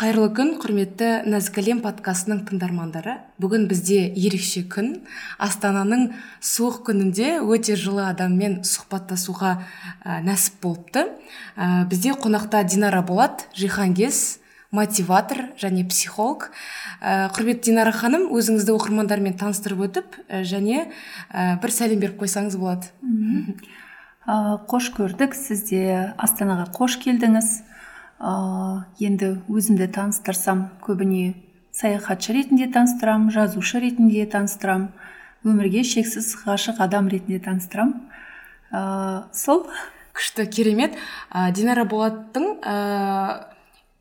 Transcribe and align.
қайырлы 0.00 0.30
күн 0.32 0.54
құрметті 0.56 1.08
нәзік 1.28 1.58
әлем 1.60 1.82
подкастының 1.84 2.38
тыңдармандары. 2.48 3.18
Бүгін 3.36 3.66
бізде 3.68 4.06
ерекше 4.08 4.62
күн. 4.64 5.02
Астананың 5.36 6.06
суық 6.40 6.78
күнінде 6.86 7.34
өте 7.44 7.76
жылы 7.76 8.06
адаммен 8.06 8.62
сұхбаттасуға 8.64 9.50
ә, 9.60 10.22
нәсіп 10.24 10.56
болыпты. 10.64 11.04
Ә, 11.52 11.84
бізде 11.92 12.14
қонақта 12.16 12.62
динара 12.64 13.02
болат 13.04 13.44
жиһангез 13.52 14.40
мотиватор 14.72 15.50
және 15.60 15.84
психолог. 15.84 16.48
Ә, 17.04 17.28
құрметті 17.36 17.68
динара 17.68 17.92
ханым 17.92 18.30
өзіңізді 18.32 18.72
оқырмандармен 18.80 19.36
таныстырып 19.36 19.84
өтіп 19.90 20.16
ә, 20.30 20.46
және 20.48 20.86
ә, 21.28 21.60
бір 21.60 21.76
сәлем 21.76 22.00
беріп 22.00 22.24
қойсаңыз 22.24 22.56
болады. 22.56 22.88
Қош 24.24 24.94
көрдік. 24.96 25.36
Сіз 25.36 25.68
де 25.68 26.14
астанаға 26.16 26.70
қош 26.72 26.96
келдіңіз. 27.04 27.58
Ә, 28.20 28.84
енді 29.00 29.40
өзімді 29.48 29.88
таныстырсам 29.96 30.68
көбіне 30.84 31.34
саяхатшы 31.72 32.36
ретінде 32.36 32.68
таныстырам, 32.72 33.30
жазушы 33.32 33.80
ретінде 33.80 34.26
таныстырам, 34.28 34.90
өмірге 35.44 35.82
шексіз 35.88 36.34
ғашық 36.44 36.82
адам 36.84 37.08
ретінде 37.08 37.40
таныстырам. 37.40 37.94
ә, 38.72 39.24
сол. 39.32 39.66
Күшті 40.14 40.46
керемет. 40.50 40.96
Ә, 41.32 41.50
динара 41.52 41.84
болаттың 41.84 42.60
ә, 42.60 43.46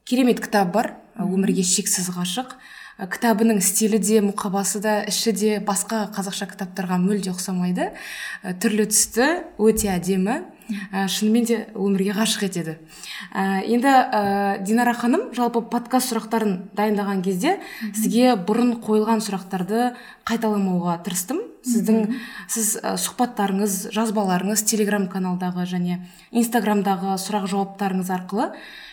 керемет 0.03 0.41
кітабы 0.41 0.71
бар. 0.71 0.93
Өмірге 1.15 1.63
шексіз 1.63 2.09
ғашық. 2.15 2.57
Кітабының 2.99 3.61
стилі 3.63 3.99
де 4.03 4.19
мұқабасы 4.25 4.81
да 4.83 4.99
іші 5.07 5.31
де 5.31 5.51
басқа 5.63 6.09
қазақша 6.11 6.49
кітаптарға 6.51 6.99
мүлде 6.99 7.31
ұқсамайды. 7.31 7.93
Түрлі 8.59 8.89
түсті 8.91 9.29
өте 9.55 9.93
әдемі. 9.95 10.41
Ә, 10.93 11.07
шынымен 11.09 11.45
де 11.49 11.55
өмірге 11.73 12.13
ғашық 12.13 12.43
етеді. 12.45 12.75
Ә, 13.33 13.63
енді 13.65 13.89
ә, 13.89 14.59
динара 14.61 14.93
ханым 14.93 15.31
жалпы 15.33 15.63
подкаст 15.65 16.11
сұрақтарын 16.11 16.69
дайындаған 16.77 17.23
кезде 17.25 17.55
сізге 17.87 18.35
бұрын 18.37 18.75
қойылған 18.83 19.23
сұрақтарды 19.25 19.95
қайталамауға 20.29 20.99
тырыстым. 21.07 21.41
Сіздің 21.65 22.13
сіз 22.45 22.75
ә, 22.83 22.93
сұхбаттарыңыз 23.01 23.89
жазбаларыңыз 23.97 24.61
телеграм 24.69 25.09
каналдағы 25.09 25.65
және 25.73 26.03
инстаграмдағы 26.29 27.17
сұрақ 27.17 27.49
жауаптарыңыз 27.49 28.13
арқылы 28.13 28.51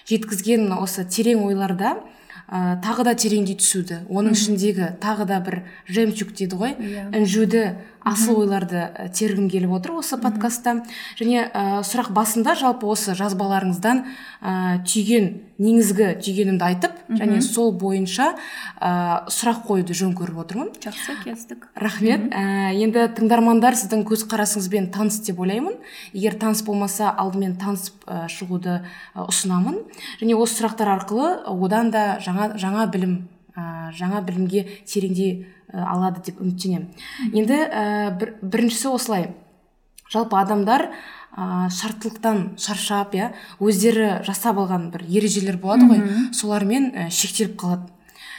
жеткізген 0.09 0.71
осы 0.81 1.05
терең 1.05 1.45
ойларда. 1.45 1.99
Ә, 2.47 2.79
тағы 2.83 3.07
да 3.09 3.15
тереңдей 3.19 3.59
түсуді 3.59 4.03
оның 4.07 4.37
ішіндегі 4.39 4.93
тағы 5.03 5.27
да 5.27 5.41
бір 5.43 5.61
жемчуг 5.91 6.31
дейді 6.37 6.59
ғой 6.61 6.75
yeah. 6.79 7.09
Иә. 7.11 7.19
інжуді 7.19 7.63
асыл 8.07 8.41
ойларды 8.45 8.87
тергім 9.17 9.49
келіп 9.51 9.75
отыр 9.79 9.97
осы 10.01 10.19
подкастта 10.21 10.79
және 11.19 11.47
ә, 11.51 11.83
сұрақ 11.87 12.12
басында 12.15 12.55
жалпы 12.59 12.87
осы 12.87 13.17
жазбаларыңыздан 13.19 14.03
ә, 14.07 14.53
түйген 14.87 15.29
негізгі 15.59 16.12
түйгенімді 16.23 16.67
айтып 16.69 16.97
және 17.19 17.41
сол 17.45 17.73
бойынша 17.81 18.33
ә, 18.79 18.91
сұрақ 19.33 19.65
қоюды 19.67 19.97
жөн 19.97 20.15
көріп 20.19 20.41
отырмын. 20.45 20.73
Жақсы 20.84 21.17
келістік. 21.25 21.69
Рахмет. 21.75 22.29
Ә, 22.31 22.73
енді 22.77 23.07
тыңдармандар 23.17 23.79
сіздің 23.79 24.05
көзқарасыңызбен 24.11 24.91
таныс 24.95 25.21
деп 25.27 25.41
ойлаймын. 25.41 25.79
Егер 26.12 26.37
таныс 26.41 26.62
болмаса 26.67 27.11
алдымен 27.11 27.57
танысып 27.61 28.05
шығуды 28.33 28.83
ұсынамын. 29.27 29.81
Және 30.21 30.37
осы 30.37 30.61
сұрақтар 30.61 30.93
арқылы 30.99 31.33
одан 31.57 31.91
да 31.95 32.19
жаңа 32.25 32.53
жаңа 32.61 32.87
білім 32.93 33.17
ә, 33.57 33.91
жаңа 33.97 34.21
білімге 34.27 34.67
тереңдей 34.87 35.47
алады 35.73 36.23
деп 36.29 36.41
үміттенемін. 36.41 36.89
Енді 37.33 37.59
ә, 37.67 37.85
бір, 38.21 38.37
біріншісі 38.43 38.93
осылай. 38.93 39.31
Жалпы 40.12 40.39
адамдар 40.39 40.91
ә, 41.35 41.67
шарттылықтан 41.73 42.57
шаршап 42.61 43.17
иә 43.17 43.33
өздері 43.59 44.23
жасап 44.27 44.61
алған 44.62 44.91
бір 44.95 45.07
ережелер 45.09 45.59
болады 45.59 45.89
ғой. 45.91 46.05
Солармен 46.37 46.93
ә, 46.95 47.11
шектеліп 47.11 47.59
қалады. 47.61 47.91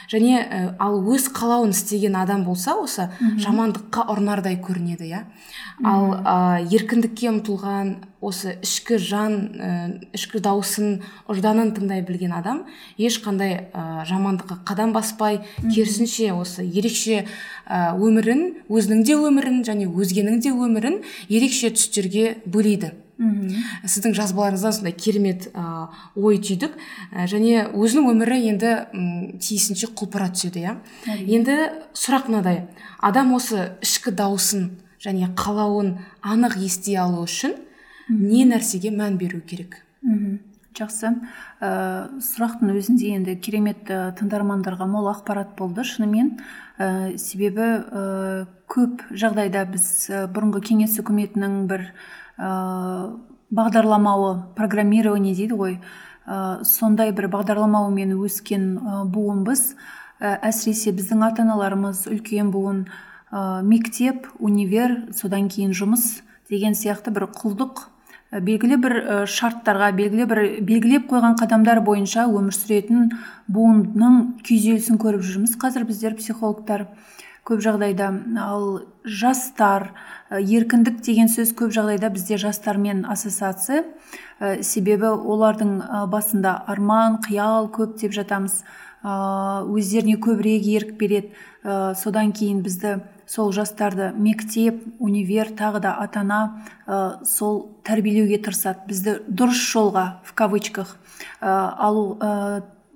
Және 0.08 0.40
ә, 0.40 0.60
ал 0.80 0.98
өз 1.04 1.28
қалауын 1.34 1.74
істеген 1.74 2.16
адам 2.16 2.44
болса 2.46 2.74
осы 2.80 3.08
жамандыққа 3.20 4.06
ұрынардай 4.12 4.58
көрінеді 4.60 5.08
иә. 5.08 5.24
Ал 5.84 6.14
ә, 6.18 6.36
еркіндікке 6.64 7.28
ұмтылған 7.30 7.94
осы 8.24 8.56
ішкі 8.64 8.98
жан 8.98 9.36
ә, 9.54 9.70
ішкі 10.16 10.40
дауысын 10.42 11.02
ұжданын 11.30 11.74
тыңдай 11.76 12.02
білген 12.08 12.32
адам 12.34 12.64
ешқандай 12.98 13.68
ә, 13.72 14.04
жамандыққа 14.08 14.62
қадам 14.68 14.94
баспай 14.96 15.42
керісінше 15.60 16.32
осы 16.34 16.64
ерекше 16.66 17.26
өмірін 17.68 18.64
өзінің 18.68 19.04
де 19.04 19.18
өмірін 19.18 19.60
және 19.68 19.90
өзгенің 19.92 20.40
де 20.42 20.54
өмірін 20.56 21.02
ерекше 21.28 21.70
түстерге 21.76 22.38
бөлейді. 22.46 22.94
Мхм. 23.18 23.52
сіздің 23.84 24.14
жазбаларыңыздан 24.16 24.72
сондай 24.72 24.92
керемет 24.94 25.48
ә, 25.52 25.88
ой 26.16 26.38
түйдік. 26.38 26.74
Ә, 27.12 27.26
және 27.26 27.68
өзінің 27.74 28.10
өмірі 28.14 28.40
енді 28.52 28.72
м, 28.94 29.38
тиісінше 29.42 29.90
құлпыра 29.98 30.30
түседі 30.32 30.64
иә. 30.64 30.76
Енді 31.26 31.56
сұрақ 31.98 32.30
мынадай. 32.30 32.66
Адам 33.00 33.34
осы 33.34 33.74
ішкі 33.82 34.14
дауысын 34.14 34.70
және 35.02 35.30
қалауын 35.34 35.96
анық 36.22 36.58
ести 36.62 36.96
алу 36.98 37.24
үшін 37.26 37.54
не 38.08 38.44
нәрсеге 38.48 38.90
мән 38.94 39.18
беру 39.18 39.40
керек? 39.40 39.82
Мхм. 40.02 40.38
Жақсы. 40.78 41.10
Ә, 41.58 41.68
сұрақтың 42.22 42.70
өзінде 42.70 43.10
енді 43.16 43.34
керемет 43.42 43.90
ә, 43.90 44.12
тыңдармандарға 44.14 44.86
мол 44.86 45.08
ақпарат 45.10 45.56
болды. 45.58 45.82
Шынымен 45.82 46.36
ә, 46.78 47.16
себебі 47.18 47.66
ә, 47.82 48.46
көп 48.70 49.02
жағдайда 49.10 49.64
біз 49.72 49.88
ә, 50.06 50.22
бұрынғы 50.30 50.62
кеңес 50.70 50.94
үкіметінің 51.02 51.66
бір 51.66 51.88
ә, 52.38 53.10
бағдарламауы 53.50 54.54
программирование 54.56 55.34
дейді 55.34 55.58
ғой. 55.58 55.76
Ә, 56.28 56.64
сондай 56.64 57.12
бір 57.12 57.28
бағдарламаумен 57.32 58.14
өскен 58.16 58.70
ә, 58.78 59.04
буынбыз 59.04 59.74
ә, 60.20 60.38
әсіресе 60.48 60.94
біздің 60.96 61.26
ата 61.26 61.44
аналарымыз 61.44 62.06
үлкен 62.10 62.50
буын 62.54 62.86
ә, 63.32 63.62
мектеп 63.62 64.28
универ 64.38 65.00
содан 65.16 65.48
кейін 65.52 65.74
жұмыс 65.76 66.20
деген 66.50 66.76
сияқты 66.78 67.12
бір 67.14 67.30
құлдық 67.32 67.88
белгілі 68.28 68.76
бір 68.76 68.94
шарттарға 69.30 69.88
белгілі 69.96 70.26
бір 70.28 70.40
белгілеп 70.68 71.06
қойған 71.08 71.38
қадамдар 71.40 71.80
бойынша 71.84 72.26
өмір 72.28 72.52
сүретін 72.52 73.06
буынның 73.48 74.18
күйзелісін 74.44 75.00
көріп 75.00 75.24
жүрміз 75.24 75.54
қазір 75.60 75.86
біздер 75.88 76.16
психологтар. 76.18 76.90
Көп 77.48 77.62
жағдайда 77.64 78.10
ал 78.44 78.66
жастар 79.08 79.88
еркіндік 80.28 81.00
деген 81.00 81.30
сөз 81.32 81.54
көп 81.56 81.72
жағдайда 81.72 82.10
бізде 82.12 82.36
жастармен 82.36 83.06
ассоциация. 83.08 83.84
Себебі 84.60 85.14
олардың 85.16 85.78
басында 86.12 86.58
арман 86.68 87.18
қиял 87.24 87.70
көп 87.72 87.96
деп 88.02 88.12
жатамыз. 88.12 88.60
Өздеріне 89.02 90.18
көбірек 90.20 90.68
ерік 90.68 90.96
береді. 91.00 91.32
Содан 91.96 92.32
кейін 92.36 92.60
бізді 92.62 92.98
сол 93.28 93.52
жастарды 93.52 94.12
мектеп 94.16 94.80
универ 94.98 95.52
тағы 95.56 95.80
да 95.84 95.96
ата 96.02 96.20
ана 96.20 97.22
сол 97.24 97.78
тәрбиелеуге 97.84 98.40
тырысады. 98.44 98.84
Бізді 98.88 99.20
дұрыс 99.28 99.60
жолға 99.72 100.20
в 100.24 100.34
кавычках 100.34 100.96
алу 101.40 102.18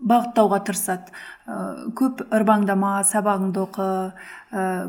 бағыттауға 0.02 0.58
тырысады. 0.66 1.14
Көп 1.42 2.20
ырбаңдама 2.30 3.00
сабағыңды 3.08 3.62
оқы 3.64 3.86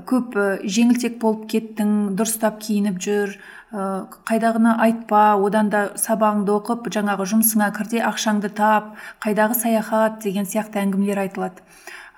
көп 0.06 0.36
жеңілтек 0.62 1.16
болып 1.22 1.48
кеттің 1.50 2.14
дұрыстап 2.18 2.60
киініп 2.62 3.00
жүр. 3.02 3.34
Қайдағыны 3.74 4.76
айтпа 4.86 5.24
одан 5.42 5.72
да 5.74 5.88
сабағыңды 5.98 6.54
оқып 6.54 6.92
жаңағы 6.94 7.26
жұмысыңа 7.32 7.72
кір 7.74 7.90
де 7.96 8.04
ақшаңды 8.06 8.54
тап 8.54 8.94
қайдағы 9.26 9.58
саяхат 9.58 10.22
деген 10.22 10.46
сияқты 10.46 10.84
әңгімелер 10.84 11.24
айтылады. 11.24 11.66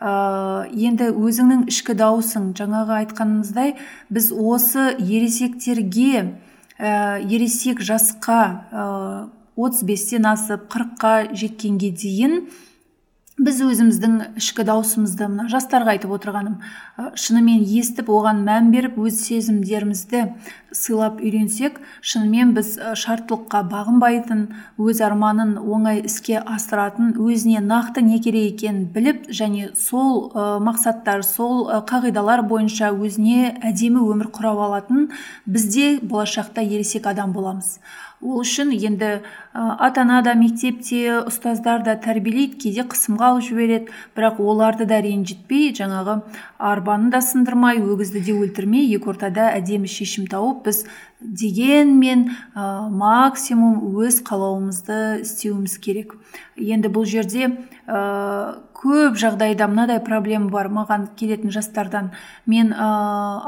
Енді 0.04 1.08
өзіңнің 1.16 1.70
ішкі 1.72 1.96
дауысың 1.96 2.52
жаңағы 2.60 2.98
айтқанымыздай 3.06 3.78
біз 4.12 4.34
осы 4.36 4.92
ересектерге 5.00 6.36
ересек 6.76 7.80
жасқа 7.80 8.42
отыз 9.56 9.88
бестен 9.88 10.28
асып 10.28 10.68
қырыққа 10.68 11.32
жеткенге 11.32 11.96
дейін 11.96 12.50
біз 13.36 13.58
өзіміздің 13.66 14.14
ішкі 14.40 14.64
даусымызды 14.64 15.26
мына 15.28 15.50
жастарға 15.52 15.98
айтып 15.98 16.14
отырғаным 16.16 16.54
шынымен 17.20 17.66
естіп 17.68 18.08
оған 18.16 18.46
мән 18.48 18.70
беріп 18.72 18.96
өз 18.96 19.18
сезімдерімізді 19.26 20.22
сыйлап 20.72 21.20
үйренсек 21.20 21.82
шынымен 22.00 22.54
біз 22.56 22.78
шарттылыққа 23.02 23.62
бағынбайтын 23.74 24.46
өз 24.80 25.02
арманын 25.04 25.58
оңай 25.60 26.00
іске 26.08 26.40
асыратын 26.40 27.12
өзіне 27.20 27.60
нақты 27.60 28.06
не 28.08 28.22
керек 28.24 28.56
екенін 28.56 28.88
біліп 28.96 29.28
және 29.28 29.74
сол 29.76 30.32
мақсаттар 30.64 31.28
сол 31.28 31.68
қағидалар 31.92 32.48
бойынша 32.48 32.94
өзіне 32.96 33.52
әдемі 33.68 34.08
өмір 34.16 34.32
құрап 34.32 34.64
алатын 34.70 35.10
бізде 35.46 35.98
болашақта 36.00 36.64
ересек 36.64 37.12
адам 37.12 37.36
боламыз. 37.36 37.80
Ол 38.26 38.42
үшін 38.42 38.74
енді 38.74 39.12
ата 39.54 40.02
ана 40.02 40.22
да 40.26 40.34
мектепте 40.36 41.22
ұстаздар 41.30 41.84
да 41.86 41.94
тәрбиелейді 42.02 42.58
кейде 42.64 42.86
қысымға 42.90 43.30
алып 43.32 43.46
жібереді. 43.46 43.94
Бірақ 44.18 44.42
оларды 44.42 44.88
да 44.90 45.00
ренжітпей 45.06 45.70
жаңағы 45.78 46.18
арбаны 46.58 47.12
да 47.14 47.22
сындырмай 47.22 47.80
өгізді 47.84 48.24
де 48.26 48.36
өлтірмей 48.36 48.90
екі 48.98 49.14
ортада 49.14 49.52
әдемі 49.54 49.88
шешім 49.92 50.26
тауып 50.32 50.66
біз 50.66 50.84
дегенмен 51.22 52.28
ә, 52.56 52.90
максимум 52.90 53.80
өз 54.02 54.20
қалауымызды 54.26 55.22
істеуіміз 55.22 55.78
керек. 55.80 56.18
Енді 56.58 56.92
бұл 56.92 57.06
жерде 57.08 57.54
ә, 57.88 58.62
көп 58.76 59.18
жағдайда 59.20 59.68
мынадай 59.70 60.00
проблема 60.04 60.50
бар. 60.50 60.70
Маған 60.74 61.08
келетін 61.18 61.52
жастардан 61.54 62.12
мен 62.50 62.72
ә, 62.74 62.88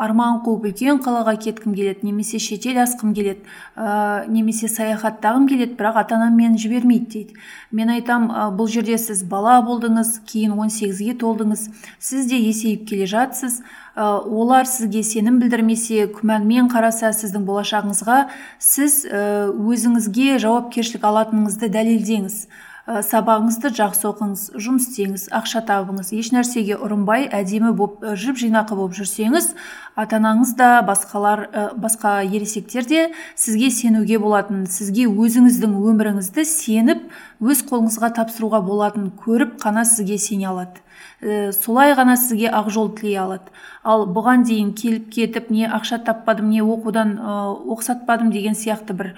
арман 0.04 0.42
қуып 0.46 0.68
үлкен 0.70 1.02
қалаға 1.04 1.36
кеткім 1.42 1.74
келеді 1.78 2.06
немесе 2.06 2.40
шетел 2.40 2.78
асқым 2.84 3.16
келеді 3.18 3.42
ә, 3.76 4.28
немесе 4.30 4.70
саяхаттағым 4.70 5.48
келеді 5.50 5.78
бірақ 5.80 6.04
ата 6.04 6.16
анам 6.20 6.38
мені 6.38 6.62
жібермейді 6.62 7.10
дейді. 7.14 7.42
Мен 7.72 7.90
айтам 7.96 8.30
ә, 8.30 8.48
бұл 8.54 8.70
жерде 8.70 8.98
сіз 9.02 9.24
бала 9.26 9.58
болдыңыз 9.66 10.22
кейін 10.30 10.54
18-ге 10.54 11.18
толдыңыз. 11.18 11.68
Сіз 12.00 12.30
де 12.30 12.38
есейіп 12.38 12.88
келе 12.90 13.10
жатсыз. 13.10 13.62
Олар 13.98 14.68
сізге 14.70 15.02
сенім 15.02 15.40
білдірмесе 15.42 16.06
күмәнмен 16.14 16.70
қараса 16.70 17.10
сіздің 17.18 17.48
болашағыңызға 17.48 18.18
сіз 18.62 19.00
өзіңізге 19.10 20.38
жауапкершілік 20.44 21.08
алатыныңызды 21.10 21.72
дәлелдеңіз 21.74 22.44
ә, 22.88 23.02
сабағыңызды 23.04 23.74
жақсы 23.76 24.08
оқыңыз 24.08 24.44
жұмыс 24.56 24.88
істеңіз 24.88 25.28
ақша 25.36 25.62
табыңыз 25.68 26.14
еш 26.16 26.32
нәрсеге 26.32 26.78
ұрынбай 26.80 27.28
әдемі 27.28 27.74
боп 27.76 28.06
жып 28.16 28.40
жинақы 28.40 28.78
болып 28.80 28.96
жүрсеңіз 28.96 29.52
ата 30.00 30.18
анаңыз 30.22 30.56
да 30.58 30.70
басқалар 30.88 31.44
ә, 31.52 31.68
басқа 31.76 32.22
ересектер 32.24 32.88
де 32.88 33.04
сізге 33.36 33.70
сенуге 33.76 34.20
болатын 34.24 34.66
сізге 34.72 35.08
өзіңіздің 35.12 35.76
өміріңізді 35.92 36.48
сеніп 36.48 37.08
өз 37.44 37.64
қолыңызға 37.68 38.14
тапсыруға 38.18 38.62
болатын 38.66 39.12
көріп 39.20 39.58
қана 39.62 39.84
сізге 39.86 40.18
сене 40.18 40.48
алады. 40.50 40.80
Ә, 41.22 41.52
солай 41.52 41.94
ғана 41.98 42.16
сізге 42.18 42.50
ақ 42.54 42.70
жол 42.74 42.94
тілей 42.96 43.20
алады. 43.22 43.52
Ал 43.84 44.08
бұған 44.10 44.46
дейін 44.48 44.72
келіп 44.78 45.10
кетіп 45.14 45.52
не 45.52 45.68
ақша 45.68 46.00
таппадым 46.06 46.50
не 46.50 46.64
оқудан 46.64 47.18
ә, 47.18 47.36
оқсатпадым 47.74 48.32
деген 48.32 48.56
сияқты 48.58 48.94
бір 48.94 49.14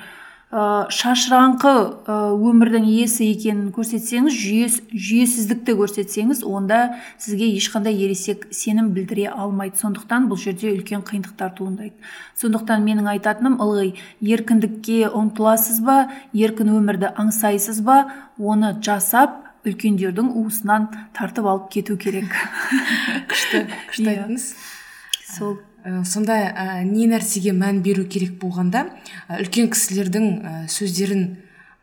шашыраңқы 0.49 1.71
ә, 2.09 2.13
өмірдің 2.33 2.87
иесі 2.89 3.27
екенін 3.29 3.67
көрсетсеңіз 3.75 4.33
жүйес, 4.33 4.77
жүйесіздікті 4.89 5.75
көрсетсеңіз 5.77 6.41
онда 6.41 6.79
сізге 7.21 7.51
ешқандай 7.53 7.93
ересек 7.93 8.47
сенім 8.49 8.89
білдіре 8.95 9.27
алмайды. 9.29 9.77
Сондықтан 9.77 10.25
бұл 10.31 10.41
жерде 10.41 10.71
үлкен 10.73 11.05
қиындықтар 11.05 11.53
туындайды. 11.53 11.93
Сондықтан 12.41 12.81
менің 12.81 13.11
айтатыным 13.13 13.59
ылғи 13.61 13.93
еркіндікке 14.25 15.13
ұмтыласыз 15.13 15.83
ба 15.85 15.99
еркін 16.33 16.73
өмірді 16.79 17.13
аңсайсыз 17.13 17.83
ба 17.85 18.01
оны 18.41 18.73
жасап 18.81 19.43
үлкендердің 19.69 20.33
уысынан 20.33 20.89
тартып 21.13 21.45
алып 21.45 21.69
кету 21.77 22.01
керек. 22.01 22.33
Күшті 23.29 23.67
күшті 23.91 24.07
иә. 24.07 24.15
айттыңыз. 24.17 24.53
Сол 25.29 25.59
ә, 25.83 26.03
сонда 26.05 26.39
ә, 26.49 26.83
не 26.83 27.07
нәрсеге 27.07 27.53
мән 27.55 27.83
беру 27.85 28.05
керек 28.05 28.39
болғанда 28.41 28.87
ә, 29.27 29.39
үлкен 29.41 29.69
кісілердің 29.73 30.27
ә, 30.39 30.55
сөздерін 30.71 31.29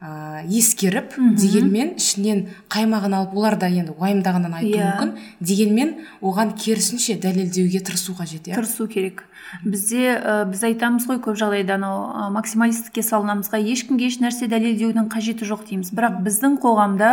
ә, 0.00 0.44
ескеріп 0.44 1.14
дегенмен 1.16 1.94
ішінен 1.96 2.44
қаймағын 2.72 3.16
алып 3.16 3.36
олар 3.36 3.56
да 3.56 3.70
енді 3.72 3.94
уайымдағаннан 3.96 4.58
айтуы 4.58 4.76
yeah. 4.76 4.92
Иә. 4.92 4.98
мүмкін 5.00 5.14
дегенмен 5.40 5.94
оған 6.20 6.52
керісінше 6.60 7.16
дәлелдеуге 7.22 7.80
тырысу 7.80 8.12
қажет 8.18 8.50
иә 8.50 8.58
тырысу 8.58 8.86
керек 8.92 9.24
бізде 9.64 10.18
ә, 10.20 10.44
біз 10.44 10.64
айтамыз 10.68 11.08
ғой 11.08 11.20
көп 11.24 11.40
жағдайда 11.40 11.78
анау 11.80 12.30
максималистікке 12.36 13.02
салынамыз 13.02 13.48
ешкімге 13.56 14.10
еш 14.10 14.20
нәрсе 14.20 14.50
дәлелдеудің 14.52 15.08
қажеті 15.08 15.48
жоқ 15.48 15.64
дейміз 15.70 15.94
бірақ 15.96 16.20
біздің 16.26 16.58
қоғамда 16.60 17.12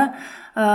ә, 0.55 0.65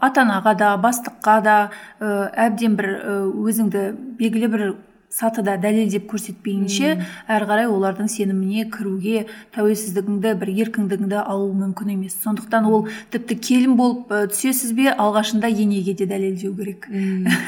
ата 0.00 0.24
анаға 0.24 0.54
да 0.56 0.76
бастыққа 0.80 1.40
да 1.44 1.56
ә, 2.00 2.30
әбден 2.48 2.78
бір 2.78 2.94
өзіңді 3.36 3.90
белгілі 4.16 4.48
бір 4.48 4.64
сатыда 5.10 5.56
дәлелдеп 5.58 6.06
көрсетпейінше 6.10 6.92
әрі 7.30 7.48
қарай 7.50 7.66
олардың 7.70 8.08
сеніміне 8.12 8.68
кіруге 8.70 9.24
тәуелсіздігіңді 9.56 10.34
бір 10.38 10.52
еркіндігіңді 10.64 11.18
алу 11.24 11.50
мүмкін 11.58 11.96
емес. 11.96 12.14
Сондықтан 12.22 12.68
ол 12.70 12.86
тіпті 13.10 13.36
келін 13.42 13.74
болып 13.80 14.12
түсесіз 14.30 14.70
бе 14.78 14.88
алғашында 14.94 15.50
енеге 15.50 15.96
де 15.98 16.06
дәлелдеу 16.06 16.54
керек. 16.54 16.86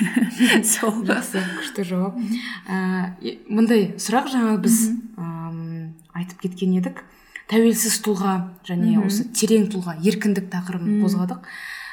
Сол 0.75 1.05
жақсы 1.07 1.43
күшті 1.61 1.87
жауап. 1.87 2.19
Ә, 2.67 3.15
мындай 3.47 3.93
сұрақ 3.95 4.33
жаңа 4.35 4.59
біз 4.63 4.83
айтып 6.19 6.43
кеткен 6.49 6.75
едік. 6.81 7.05
Тәуелсіз 7.53 7.99
тұлға 8.03 8.35
және 8.67 8.97
осы 9.03 9.27
терең 9.37 9.69
тұлға 9.73 9.99
еркіндік 10.03 10.51
тақырыбын 10.51 11.03
қозғадық. 11.05 11.47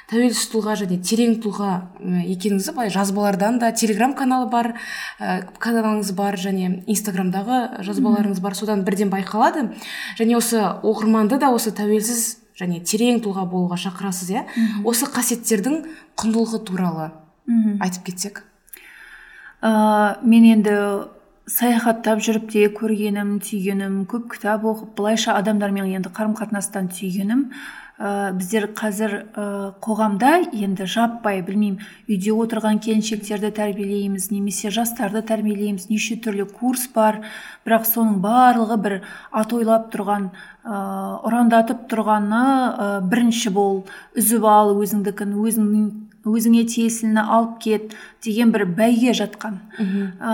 Тәуелсіз 0.09 0.49
тұлға 0.51 0.75
және 0.79 0.97
терең 1.05 1.35
тұлға 1.43 1.71
екеніңізді 2.01 2.73
былай 2.73 2.89
жазбалардан 2.93 3.59
да 3.61 3.69
телеграм 3.77 4.15
каналы 4.17 4.49
бар 4.49 4.71
ә, 5.19 5.43
каналыңыз 5.61 6.11
бар 6.17 6.37
және 6.41 6.81
инстаграмдағы 6.89 7.83
жазбаларыңыз 7.85 8.41
бар 8.41 8.57
содан 8.57 8.83
бірден 8.87 9.11
байқалады. 9.13 9.67
Және 10.17 10.37
осы 10.37 10.59
оқырманды 10.59 11.37
да 11.39 11.51
осы 11.53 11.73
тәуелсіз 11.77 12.39
және 12.59 12.81
терең 12.81 13.21
тұлға 13.23 13.45
болуға 13.51 13.77
шақырасыз 13.79 14.33
иә? 14.33 14.45
Осы 14.83 15.07
қасиеттердің 15.13 15.83
құндылығы 16.19 16.63
туралы 16.65 17.11
айтып 17.79 18.09
кетсек. 18.09 18.43
Ә, 19.61 20.17
мен 20.23 20.45
енді 20.55 20.75
саяхаттап 21.49 22.21
жүріп 22.23 22.49
те 22.53 22.67
көргенім 22.73 23.37
түйгенім 23.43 24.03
көп 24.09 24.29
кітап 24.35 24.65
оқып 24.69 24.93
былайша 24.97 25.33
адамдармен 25.39 25.89
енді 25.97 26.11
қарым 26.13 26.35
қатынастан 26.37 26.91
түйгенім. 26.93 27.49
Ә, 27.99 28.31
біздер 28.31 28.69
қазір 28.77 29.13
ә, 29.35 29.45
қоғамда 29.83 30.31
енді 30.55 30.87
жаппай 30.87 31.41
білмеймін 31.43 31.83
үйде 32.07 32.31
отырған 32.31 32.79
келіншектерді 32.83 33.51
тәрбиелейміз 33.59 34.29
немесе 34.31 34.71
жастарды 34.71 35.21
тәрбиелейміз 35.27 35.89
неше 35.91 36.15
түрлі 36.23 36.47
курс 36.47 36.87
бар. 36.95 37.19
Бірақ 37.67 37.85
соның 37.89 38.21
барлығы 38.23 38.79
бір 38.85 38.95
атойлап 39.35 39.89
тұрған 39.93 40.29
ә, 40.31 40.79
ұрандатып 41.27 41.89
тұрғаны 41.91 42.43
ә, 42.43 42.91
бірінші 43.03 43.51
бол 43.55 43.83
үзіп 44.15 44.47
ал 44.47 44.73
өзіңдікін 44.79 45.35
өзіңнің 45.43 45.89
өзіңе 46.27 46.65
тиесіліні 46.67 47.21
алып 47.21 47.59
кет 47.63 47.95
деген 48.23 48.51
бір 48.51 48.65
бәйге 48.75 49.13
жатқан. 49.15 49.59
Ә, 50.19 50.33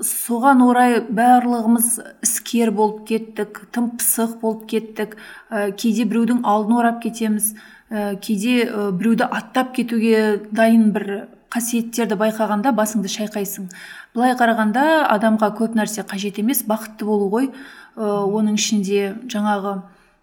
соған 0.00 0.62
орай 0.64 1.00
барлығымыз 1.04 2.00
іскер 2.24 2.72
болып 2.72 3.04
кеттік 3.08 3.66
тым 3.72 3.92
пысық 3.98 4.40
болып 4.40 4.66
кеттік. 4.70 5.16
Ә, 5.50 5.72
кейде 5.76 6.04
біреудің 6.08 6.44
алдын 6.44 6.78
орап 6.78 7.02
кетеміз. 7.02 7.54
Ә, 7.90 8.16
кейде 8.16 8.64
ә, 8.64 8.90
біреуді 8.92 9.28
аттап 9.28 9.74
кетуге 9.76 10.48
дайын 10.50 10.90
бір 10.92 11.28
қасиеттерді 11.54 12.16
байқағанда 12.18 12.72
басыңды 12.74 13.10
шайқайсың. 13.12 13.68
Былай 14.14 14.34
қарағанда 14.38 15.04
адамға 15.12 15.52
көп 15.58 15.76
нәрсе 15.78 16.02
қажет 16.02 16.40
емес 16.40 16.64
бақытты 16.66 17.04
болу 17.04 17.28
ғой. 17.30 17.50
Ә, 17.94 18.24
оның 18.24 18.56
ішінде 18.58 19.14
жаңағы 19.30 19.82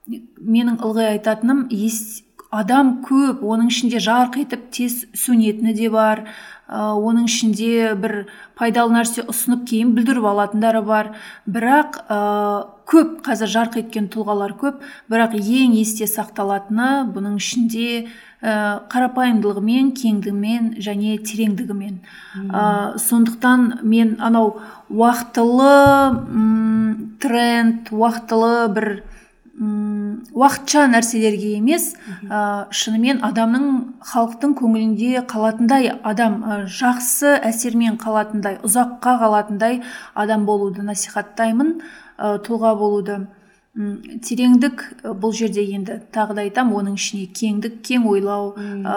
менің 0.10 0.82
ылғи 0.82 1.06
айтатыным 1.14 1.68
ес, 1.72 2.24
адам 2.52 2.98
көп 3.08 3.44
оның 3.48 3.72
ішінде 3.72 4.02
жарқ 4.04 4.42
етіп 4.44 4.68
тез 4.76 5.06
сөнетіні 5.16 5.74
де 5.78 5.88
бар 5.92 6.26
ә, 6.68 6.92
оның 6.96 7.28
ішінде 7.30 7.94
бір 8.00 8.16
пайдалы 8.60 8.96
нәрсе 8.96 9.24
ұсынып 9.32 9.64
кейін 9.70 9.94
бүлдіріп 9.96 10.28
алатындары 10.28 10.82
бар. 10.84 11.14
Бірақ 11.48 12.02
ә, 12.08 12.20
көп 12.92 13.22
қазір 13.24 13.52
жарқ 13.52 13.78
еткен 13.82 14.10
тұлғалар 14.12 14.56
көп 14.60 14.82
бірақ 15.12 15.38
ең 15.40 15.78
есте 15.80 16.08
сақталатыны 16.12 17.08
бұның 17.16 17.38
ішінде 17.40 17.88
ә, 18.42 18.84
қарапайымдылығымен 18.92 19.94
кеңдігімен 20.00 20.74
және 20.84 21.18
тереңдігімен. 21.24 22.02
Ә, 22.52 22.98
сондықтан 23.00 23.80
мен 23.84 24.18
анау 24.20 24.58
уақытылы 24.92 25.72
тренд 27.24 27.92
уақытылы 27.96 28.68
бір 28.76 28.90
уақытша 29.62 30.88
нәрселерге 30.90 31.52
емес 31.60 31.92
ә, 32.26 32.66
шынымен 32.74 33.20
адамның 33.28 33.66
халықтың 34.10 34.56
көңілінде 34.58 35.22
қалатындай 35.30 35.92
адам 36.02 36.40
ә, 36.42 36.58
жақсы 36.66 37.36
әсермен 37.46 38.00
қалатындай 38.02 38.58
ұзаққа 38.66 39.20
қалатындай 39.22 39.84
адам 40.16 40.48
болуды 40.50 40.82
насихаттаймын 40.88 41.76
ә, 42.18 42.40
тұлға 42.42 42.74
болуды. 42.80 43.20
Тереңдік 43.72 44.82
бұл 45.16 45.32
жерде 45.32 45.62
енді 45.72 46.02
тағы 46.12 46.36
да 46.36 46.44
айтамын 46.44 46.76
оның 46.82 46.96
ішіне 47.00 47.30
кеңдік 47.32 47.78
кең 47.88 48.04
ойлау 48.12 48.50
ә, 48.60 48.96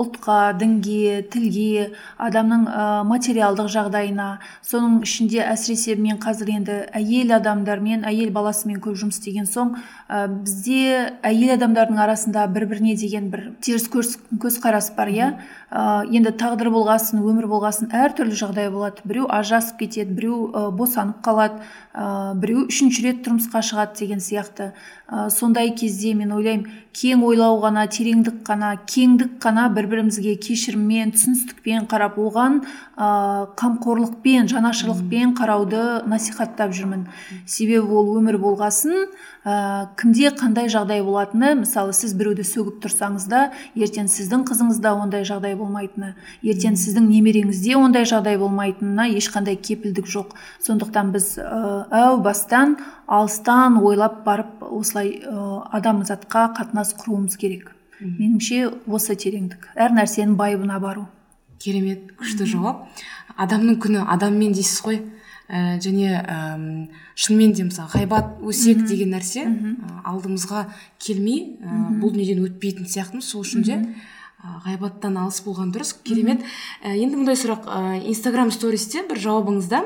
ұлтқа 0.00 0.54
дінге 0.56 1.26
тілге 1.28 1.90
адамның 2.16 2.62
ә, 2.64 2.86
материалдық 3.04 3.68
жағдайына. 3.74 4.28
Соның 4.64 5.02
ішінде 5.04 5.42
әсіресе 5.44 5.98
мен 6.00 6.16
қазір 6.24 6.54
енді 6.54 6.78
әйел 6.96 7.34
адамдармен 7.36 8.06
әйел 8.08 8.32
баласымен 8.32 8.80
көп 8.80 8.96
жұмыс 9.02 9.20
істеген 9.20 9.44
соң 9.44 9.74
ә, 10.08 10.24
бізде 10.32 11.20
әйел 11.20 11.58
адамдардың 11.58 12.00
арасында 12.06 12.46
бір 12.48 12.64
біріне 12.72 12.96
деген 12.96 13.28
бір 13.28 13.50
теріс 13.60 13.90
көзқарас 13.92 14.94
бар 14.96 15.12
иә? 15.12 15.30
Ә, 15.68 16.08
енді 16.08 16.32
тағдыр 16.40 16.72
болғасын 16.72 17.20
өмір 17.20 17.50
болғасын 17.52 17.92
әртүрлі 17.92 18.40
жағдай 18.40 18.72
болады. 18.72 19.04
Біреу 19.04 19.28
ажырасып 19.28 19.84
кетеді 19.84 20.16
біреу 20.16 20.70
босанып 20.72 21.20
қалады 21.26 21.60
ә, 21.92 22.34
біреу 22.38 22.68
үшінші 22.70 23.08
рет 23.08 23.24
тұрмысқа 23.26 23.60
шығады 23.66 23.98
деген 23.98 24.13
деген 24.14 24.20
сияқты. 24.20 24.72
Ә, 25.08 25.28
сондай 25.30 25.74
кезде 25.74 26.14
мен 26.14 26.32
ойлаймын 26.32 26.70
кең 26.94 27.24
ойлау 27.24 27.60
ғана 27.60 27.86
тереңдік 27.88 28.42
қана 28.46 28.78
кеңдік 28.86 29.38
қана 29.42 29.68
бір 29.74 29.86
бірімізге 29.90 30.36
кешіріммен 30.40 31.12
түсіністікпен 31.12 31.86
қарап 31.90 32.16
оған 32.18 32.62
ә, 32.96 33.46
қамқорлықпен 33.58 34.48
жанашырлықпен 34.48 35.34
қарауды 35.36 36.06
насихаттап 36.06 36.72
жүрмін. 36.72 37.08
Себебі 37.46 37.92
ол 37.92 38.16
өмір 38.18 38.38
болғасын 38.38 39.10
ә, 39.44 39.88
кімде 40.00 40.30
қандай 40.32 40.70
жағдай 40.72 41.02
болатыны 41.04 41.52
мысалы 41.60 41.92
сіз 41.96 42.14
біреуді 42.16 42.46
сөгіп 42.48 42.80
тұрсаңыз 42.84 43.28
да 43.28 43.42
ертең 43.76 44.08
сіздің 44.08 44.46
қызыңызда 44.48 44.94
ондай 44.96 45.26
жағдай 45.28 45.54
болмайтыны 45.60 46.14
ертең 46.42 46.78
сіздің 46.80 47.06
немереңізде 47.12 47.76
ондай 47.76 48.08
жағдай 48.08 48.38
болмайтынына 48.40 49.06
ешқандай 49.12 49.56
кепілдік 49.60 50.08
жоқ. 50.08 50.34
Сондықтан 50.64 51.12
біз 51.14 51.34
ә, 51.38 51.84
әу 51.92 52.20
бастан 52.24 52.78
алыстан 53.06 53.78
ойлап 53.84 54.24
барып 54.24 54.64
осылай 54.64 55.20
ә, 55.20 55.62
адамзатқа 55.76 56.50
қатынас 56.56 56.96
құруымыз 56.98 57.36
керек. 57.36 57.74
Меніңше 58.00 58.66
осы 58.90 59.14
тереңдік. 59.16 59.68
Әр 59.76 59.94
нәрсенің 59.94 60.34
байыбына 60.36 60.80
бару. 60.82 61.06
Керемет 61.62 62.10
күшті 62.18 62.48
жауап. 62.48 62.88
Адамның 63.40 63.78
күні 63.80 64.02
адаммен 64.10 64.52
дейсіз 64.56 64.82
ғой. 64.84 64.98
Ә, 65.48 65.78
және 65.82 66.20
ә, 66.20 66.38
шынымен 67.14 67.52
де 67.52 67.68
мысалы 67.68 67.92
ғайбат 67.92 68.40
өсек 68.42 68.84
деген 68.88 69.14
нәрсе 69.14 69.44
алдымызға 70.04 70.66
келмей 70.98 71.56
ә, 71.60 71.86
бұл 72.00 72.14
дүниеден 72.14 72.44
өтпейтін 72.46 72.88
сияқтымыз 72.88 73.32
сол 73.34 73.44
үшін 73.44 73.64
де 73.66 73.80
ғайбаттан 74.64 75.16
алыс 75.16 75.40
болған 75.44 75.70
дұрыс 75.72 75.94
керемет. 76.04 76.42
Ә, 76.84 76.92
енді 76.92 77.16
мындай 77.16 77.36
сұрақ 77.38 77.64
ә, 77.64 77.78
инстаграм 78.10 78.50
стористе 78.52 79.04
бір 79.08 79.20
жауабыңызда 79.24 79.80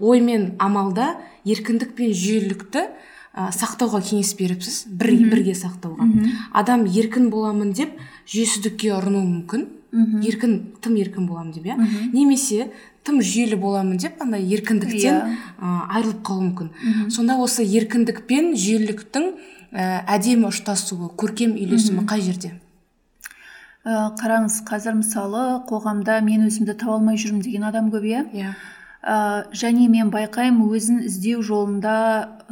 ой 0.00 0.20
мен 0.20 0.56
амалда 0.58 1.12
еркіндік 1.46 1.94
пен 1.94 2.10
жүйелілікті 2.10 2.82
ә, 2.82 3.48
сақтауға 3.54 4.02
кеңес 4.10 4.34
беріпсіз 4.38 4.80
бір, 4.90 5.14
бірге 5.30 5.54
сақтауға. 5.54 6.08
Адам 6.52 6.86
еркін 6.90 7.30
боламын 7.30 7.72
деп 7.78 7.94
жүйесіздікке 8.26 8.90
ұрынуы 8.98 9.26
мүмкін. 9.28 9.68
Еркін 9.92 10.54
тым 10.84 10.96
еркін 11.00 11.26
боламын 11.26 11.52
деп 11.56 11.66
иә? 11.66 11.76
Немесе 12.12 12.70
тым 13.04 13.22
жүйелі 13.24 13.56
боламын 13.56 13.96
деп 13.98 14.20
андай 14.22 14.44
еркіндіктен 14.44 15.16
Иә. 15.16 15.36
айырылып 15.94 16.22
қалуы 16.26 16.50
мүмкін. 16.50 17.10
Сонда 17.10 17.38
осы 17.40 17.64
еркіндік 17.64 18.26
пен 18.28 18.52
жүйеліліктің 18.52 19.30
ә, 19.72 20.04
әдемі 20.06 20.50
ұштасуы 20.50 21.08
көркем 21.16 21.56
үйлесімі 21.56 22.04
қай 22.08 22.20
жерде? 22.20 22.52
Ә, 23.84 24.12
қараңыз 24.20 24.60
қазір 24.68 24.98
мысалы 25.00 25.62
қоғамда 25.68 26.20
мен 26.20 26.44
өзімді 26.50 26.76
таба 26.76 26.98
алмай 26.98 27.16
жүрмін 27.16 27.40
деген 27.46 27.64
адам 27.64 27.88
көп 27.94 28.04
иә? 28.04 28.26
Иә. 28.34 28.52
Ә, 29.00 29.48
және 29.54 29.88
мен 29.88 30.10
байқаймын 30.12 30.68
өзін 30.74 31.04
іздеу 31.06 31.40
жолында 31.46 31.96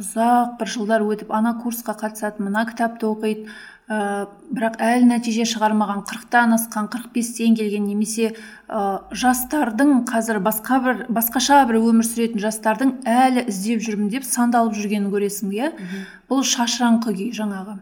ұзақ 0.01 0.57
бір 0.57 0.71
жылдар 0.73 1.03
өтіп 1.05 1.33
ана 1.35 1.53
курсқа 1.61 1.93
қатысады 1.99 2.41
мына 2.41 2.65
кітапты 2.65 3.05
оқиды 3.05 3.51
ә, 3.87 4.27
бірақ 4.51 4.81
әлі 4.83 5.07
нәтиже 5.07 5.45
шығармаған 5.47 6.01
қырықтан 6.09 6.55
асқан 6.57 6.89
қырық 6.91 7.13
бестен 7.15 7.55
келген 7.55 7.85
немесе 7.87 8.33
ә, 8.67 8.99
жастардың 9.15 10.03
қазір 10.09 10.41
басқа 10.43 10.79
бір 10.83 11.01
басқаша 11.07 11.61
бір 11.69 11.79
өмір 11.79 12.07
сүретін 12.07 12.43
жастардың 12.43 12.93
әлі 13.07 13.45
іздеп 13.47 13.85
жүрмін 13.87 14.11
деп 14.11 14.27
сандалып 14.27 14.75
жүргенін 14.75 15.07
көресің 15.13 15.55
иә? 15.55 15.71
Бұл 16.27 16.43
шашыраңқы 16.43 17.15
күй 17.15 17.31
жаңағы. 17.37 17.77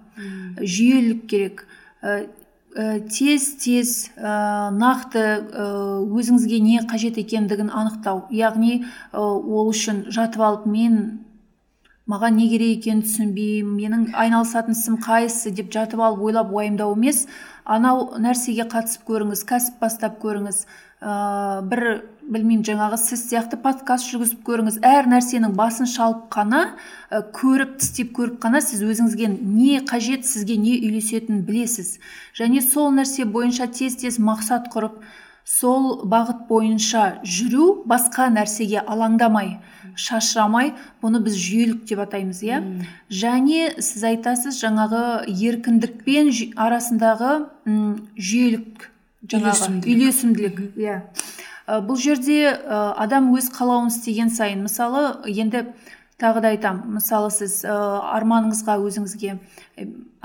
Жүйелілік 0.62 1.25
керек. 1.25 1.65
Ә, 2.05 2.29
ә, 2.77 3.00
тез 3.09 3.55
тез 3.65 3.97
ә, 4.13 4.69
нақты 4.77 5.25
өзіңізге 6.05 6.62
не 6.62 6.85
қажет 6.85 7.17
екендігін 7.17 7.74
анықтау. 7.74 8.27
Яғни 8.29 8.83
ол 9.12 9.74
үшін 9.74 10.05
жатып 10.13 10.45
алып 10.45 10.69
мен 10.69 11.25
маған 12.09 12.38
не 12.38 12.47
керек 12.51 12.79
екенін 12.79 13.01
түсінбеймін 13.05 13.77
менің 13.79 14.01
айналысатын 14.13 14.75
ісім 14.77 14.97
қайсысы 15.01 15.53
деп 15.57 15.71
жатып 15.74 16.01
алып 16.05 16.21
ойлап 16.29 16.51
уайымдау 16.53 16.93
емес. 16.93 17.25
Анау 17.65 18.12
нәрсеге 18.21 18.67
қатысып 18.69 19.07
көріңіз 19.09 19.41
кәсіп 19.50 19.79
бастап 19.81 20.19
көріңіз. 20.21 20.65
Ә, 21.01 21.65
бір 21.65 22.05
білмеймін 22.21 22.62
жаңағы 22.65 23.00
сіз 23.01 23.25
сияқты 23.25 23.57
подкаст 23.62 24.12
жүргізіп 24.12 24.45
көріңіз. 24.45 24.79
Әр 24.85 25.09
нәрсенің 25.09 25.57
басын 25.57 25.89
шалып 25.89 26.29
қана 26.33 26.62
ә, 27.09 27.24
көріп 27.33 27.79
тістеп 27.81 28.13
көріп 28.17 28.38
қана 28.45 28.62
сіз 28.62 28.85
өзіңізге 28.85 29.31
не 29.41 29.81
қажет 29.81 30.29
сізге 30.29 30.59
не 30.62 30.77
үйлесетінін 30.77 31.41
білесіз. 31.45 31.97
Және 32.38 32.62
сол 32.62 32.93
нәрсе 32.93 33.25
бойынша 33.25 33.67
тез 33.74 33.97
тез 33.97 34.21
мақсат 34.21 34.69
құрып 34.74 35.01
сол 35.45 36.01
бағыт 36.09 36.47
бойынша 36.49 37.03
жүру 37.23 37.83
басқа 37.85 38.27
нәрсеге 38.33 38.81
алаңдамай 38.81 39.59
шашырамай 39.95 40.71
бұны 41.03 41.21
біз 41.23 41.35
жүйелік 41.37 41.83
деп 41.87 42.01
атаймыз 42.03 42.41
иә? 42.43 42.57
Және 43.13 43.75
сіз 43.79 44.03
айтасыз 44.09 44.57
жаңағы 44.63 45.03
еркіндік 45.29 46.01
пен 46.03 46.31
жүй- 46.33 46.51
арасындағы 46.57 47.45
жүйелік 48.17 48.89
жаңағы 49.29 49.85
Үйлесімділік. 49.85 50.59
иә. 50.77 51.01
Бұл 51.85 51.97
жерде 51.97 52.41
ә, 52.53 52.93
адам 52.97 53.31
өз 53.33 53.47
қалауын 53.53 53.87
істеген 53.89 54.29
сайын 54.29 54.61
мысалы 54.67 55.21
енді 55.25 55.63
тағы 56.22 56.41
да 56.43 56.51
айтамын 56.55 56.95
мысалы 56.95 57.29
сіз 57.34 57.62
ә, 57.67 57.75
арманыңызға 58.15 58.77
өзіңізге 58.79 59.36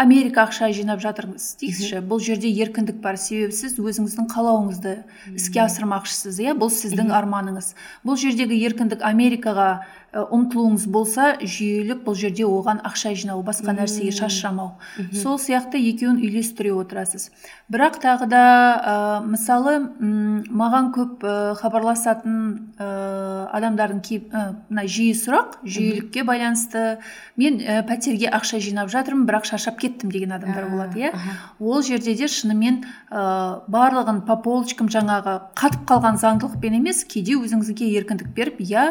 америка 0.00 0.44
ақша 0.46 0.70
жинап 0.72 1.02
жатырмыз 1.02 1.56
дейікші 1.60 2.00
бұл 2.06 2.22
жерде 2.22 2.48
еркіндік 2.62 3.00
бар. 3.02 3.18
Себебі 3.18 3.52
сіз 3.56 3.74
өзіңіздің 3.82 4.28
қалауыңызды 4.30 4.94
іске 5.34 5.64
асырмақшысыз 5.64 6.38
иә? 6.46 6.54
Бұл 6.58 6.70
сіздің 6.72 7.10
арманыңыз. 7.18 7.74
Бұл 8.06 8.20
жердегі 8.20 8.60
еркіндік 8.70 9.02
америкаға 9.04 9.68
ұмтылуыңыз 10.10 10.86
болса 10.90 11.36
жүйелік 11.38 12.02
бұл 12.02 12.16
жерде 12.18 12.42
оған 12.46 12.80
ақша 12.86 13.12
жинау 13.14 13.44
басқа 13.46 13.74
нәрсеге 13.76 14.10
шашырамау. 14.16 14.72
Сол 15.14 15.38
сияқты 15.38 15.78
екеуін 15.78 16.18
үйлестіре 16.18 16.72
отырасыз. 16.74 17.28
Бірақ 17.70 18.00
тағы 18.02 18.26
да 18.30 18.42
ә, 18.42 18.94
мысалы 19.22 19.76
маған 20.50 20.90
көп 20.96 21.22
ә, 21.22 21.34
хабарласатын 21.60 22.74
ә, 22.74 22.88
адамдардың 23.54 24.00
ә, 24.02 24.42
мына 24.66 24.86
жиі 24.90 25.14
сұрақ 25.14 25.60
жүйелікке 25.62 26.24
байланысты. 26.26 26.98
Мен 27.38 27.60
ә, 27.62 27.84
пәтерге 27.86 28.32
ақша 28.34 28.58
жинап 28.58 28.90
жатырмын 28.90 29.28
бірақ 29.30 29.46
шаршап 29.46 29.78
кеттім 29.78 30.10
деген 30.10 30.34
адамдар 30.34 30.66
болады 30.72 30.98
иә? 30.98 31.12
ол 31.60 31.82
жерде 31.86 32.16
де 32.18 32.26
шынымен 32.26 32.82
ә, 33.10 33.62
барлығын 33.70 34.24
по 34.26 34.40
полочкам 34.42 34.90
жаңағы 34.90 35.38
қатып 35.54 35.86
қалған 35.86 36.18
заңдылықпен 36.18 36.80
емес 36.80 37.04
кейде 37.04 37.38
өзіңізге 37.38 37.92
еркіндік 38.00 38.34
беріп 38.34 38.60
иә 38.66 38.90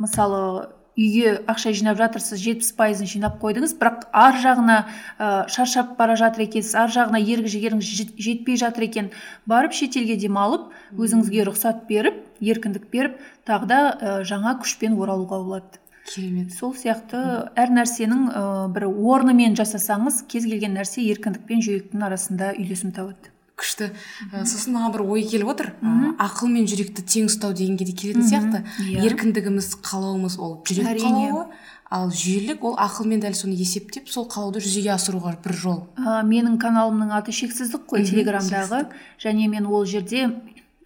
мысалы 0.00 0.70
үйге 1.00 1.32
ақша 1.48 1.72
жинап 1.76 1.98
жатырсыз 2.00 2.40
жетпіс 2.42 2.72
пайызын 2.76 3.08
жинап 3.08 3.38
қойдыңыз 3.40 3.76
бірақ 3.80 4.08
ар 4.12 4.38
жағына 4.42 4.76
ә, 5.18 5.28
шаршап 5.48 5.94
бара 5.98 6.16
жатыр 6.18 6.44
екенсіз 6.44 6.74
ар 6.76 6.92
жағына 6.92 7.20
ерік 7.22 7.48
жігеріңіз 7.52 7.92
жет- 8.00 8.18
жетпей 8.20 8.58
жатыр 8.60 8.88
екен 8.88 9.10
барып 9.48 9.72
шетелге 9.76 10.18
демалып 10.20 10.68
өзіңізге 10.98 11.46
рұқсат 11.48 11.86
беріп 11.88 12.20
еркіндік 12.40 12.90
беріп 12.92 13.20
тағы 13.48 13.70
да 13.70 13.80
ә, 13.94 14.16
жаңа 14.26 14.58
күшпен 14.60 14.98
оралуға 14.98 15.40
болады. 15.44 15.80
Керемет. 16.10 16.52
Сол 16.52 16.74
сияқты 16.74 17.20
әр 17.54 17.70
нәрсенің 17.76 18.24
ә, 18.34 18.44
бір 18.74 18.88
орнымен 18.90 19.54
жасасаңыз 19.56 20.24
кез 20.28 20.48
келген 20.48 20.74
нәрсе 20.74 21.04
еркіндік 21.06 21.46
пен 21.46 21.62
жүйеліктің 21.62 22.06
арасында 22.08 22.54
үйлесім 22.58 22.92
табады. 22.96 23.29
Күшті. 23.60 23.90
Ә, 24.32 24.44
сосын 24.48 24.74
маған 24.76 24.94
бір 24.96 25.04
ой 25.06 25.24
келіп 25.28 25.52
отыр. 25.52 25.72
Ә, 25.80 26.14
ақыл 26.26 26.50
мен 26.52 26.68
жүректі 26.70 27.04
тең 27.04 27.28
ұстау 27.30 27.54
дегенге 27.56 27.86
де 27.88 27.94
келетін 27.94 28.26
сияқты. 28.26 28.64
Иә. 28.86 29.04
еркіндігіміз 29.10 29.74
қалауымыз 29.84 30.38
ол 30.40 30.58
жүрек 30.66 31.00
қалауы 31.02 31.46
ал 31.90 32.12
жүйелік 32.14 32.62
ол 32.64 32.76
ақылмен 32.78 33.20
дәл 33.22 33.34
соны 33.34 33.56
есептеп 33.58 34.08
сол 34.08 34.28
қалауды 34.30 34.62
жүзеге 34.62 34.94
асыруға 34.94 35.34
бір 35.42 35.56
жол. 35.58 35.80
Ә, 35.98 36.22
менің 36.22 36.56
каналымның 36.62 37.10
аты 37.18 37.34
шексіздік 37.34 37.88
қой 37.90 38.06
телеграмдағы. 38.06 38.86
Және 39.18 39.48
мен 39.50 39.66
ол 39.66 39.84
жерде 39.84 40.28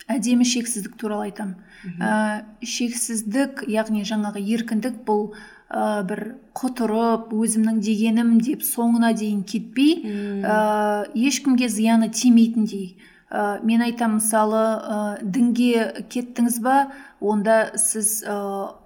әдемі 0.08 0.44
шексіздік 0.48 0.96
туралы 1.00 1.30
айтамын 1.30 1.56
ә, 2.00 2.44
шексіздік 2.64 3.64
яғни 3.68 4.04
жаңағы 4.08 4.40
еркіндік 4.40 5.02
бұл 5.06 5.32
ә, 5.70 6.02
бір 6.06 6.22
құтырып 6.56 7.32
өзімнің 7.34 7.80
дегенім 7.84 8.36
деп 8.44 8.62
соңына 8.66 9.14
дейін 9.16 9.42
кетпей 9.48 9.96
ә, 10.04 11.08
ешкімге 11.14 11.68
зияны 11.68 12.10
тимейтіндей. 12.12 12.96
Ә, 13.34 13.58
мен 13.66 13.82
айтамын 13.82 14.20
мысалы 14.20 14.60
ә, 14.62 14.98
дінге 15.22 16.04
кеттіңіз 16.12 16.60
ба 16.62 16.76
онда 17.18 17.72
сіз 17.80 18.20
ә, 18.22 18.36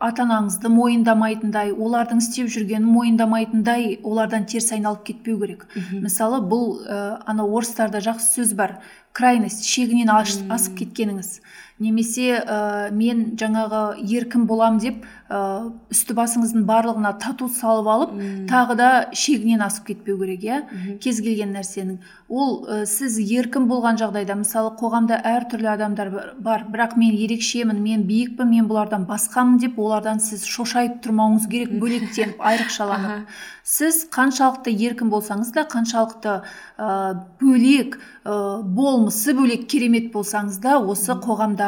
ата 0.01 0.25
анаңызды 0.25 0.71
мойындамайтындай 0.73 1.75
олардың 1.75 2.23
істеп 2.23 2.49
жүргенін 2.55 2.87
мойындамайтындай 2.89 3.99
олардан 4.01 4.47
теріс 4.49 4.71
айналып 4.73 5.05
кетпеу 5.11 5.43
керек. 5.43 5.67
Мысалы 5.93 6.41
бұл 6.41 6.79
ә, 6.87 7.19
ана 7.27 7.45
орыстарда 7.45 8.01
жақсы 8.01 8.39
сөз 8.39 8.55
бар. 8.57 8.79
Крайность 9.13 9.67
шегінен 9.67 10.15
асып 10.15 10.79
кеткеніңіз 10.79 11.41
немесе 11.79 12.39
ә, 12.39 12.91
мен 12.95 13.35
жаңағы 13.37 13.99
еркін 14.07 14.47
болам 14.47 14.79
деп 14.79 15.03
ә, 15.29 15.73
үсті 15.91 16.15
басыңыздың 16.15 16.65
барлығына 16.69 17.17
тату 17.19 17.49
салып 17.49 17.89
алып 17.89 18.15
тағы 18.49 18.79
да 18.79 18.91
шегінен 19.13 19.65
асып 19.67 19.91
кетпеу 19.91 20.19
керек 20.23 20.47
иә? 20.47 20.63
Кез 21.03 21.21
келген 21.21 21.53
нәрсенің. 21.57 21.99
Ол 22.29 22.65
ә, 22.69 22.85
сіз 22.87 23.19
еркін 23.19 23.67
болған 23.69 23.99
жағдайда 24.01 24.39
мысалы 24.39 24.75
қоғамда 24.79 25.21
әртүрлі 25.25 25.73
адамдар 25.75 26.11
бар- 26.39 26.67
бірақ 26.69 26.97
мен 26.97 27.17
ерекшемін 27.17 27.83
мен 27.83 28.07
биік 28.09 28.29
биікпін 28.29 28.51
мен 28.51 28.67
бұлардан 28.69 29.07
басқамын 29.09 29.59
деп 29.63 29.79
олардан 29.79 30.21
сіз 30.21 30.45
шошайып 30.47 31.01
тұрмауыңыз 31.05 31.49
керек 31.51 31.73
бөлектеніп 31.81 32.41
айрықшаланып. 32.41 33.29
Сіз 33.65 34.07
қаншалықты 34.13 34.73
еркін 34.73 35.11
болсаңыз 35.13 35.53
да 35.55 35.65
қаншалықты 35.69 36.43
ә, 36.79 37.25
бөлек 37.41 37.99
ә, 38.25 38.63
болмысы 38.63 39.35
бөлек 39.35 39.67
керемет 39.69 40.13
болсаңыз 40.13 40.61
да 40.61 40.79
осы 40.79 41.15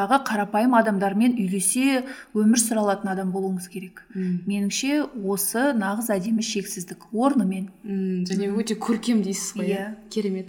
қоғамдағы 0.01 0.25
қарапайым 0.25 0.75
адамдармен 0.79 1.35
үйлесе 1.41 2.05
өмір 2.35 2.59
сүре 2.61 2.81
алатын 2.81 3.11
адам 3.13 3.33
болуыңыз 3.35 3.69
керек. 3.71 4.03
Меніңше 4.15 5.03
осы 5.29 5.73
нағыз 5.77 6.09
әдемі 6.15 6.43
шексіздік 6.45 7.09
орнымен. 7.13 7.69
Мм 7.85 8.25
және 8.29 8.49
өте 8.57 8.77
көркем 8.81 9.23
дейсіз 9.23 9.55
ғой 9.57 9.69
Иә. 9.69 9.95
керемет. 10.11 10.49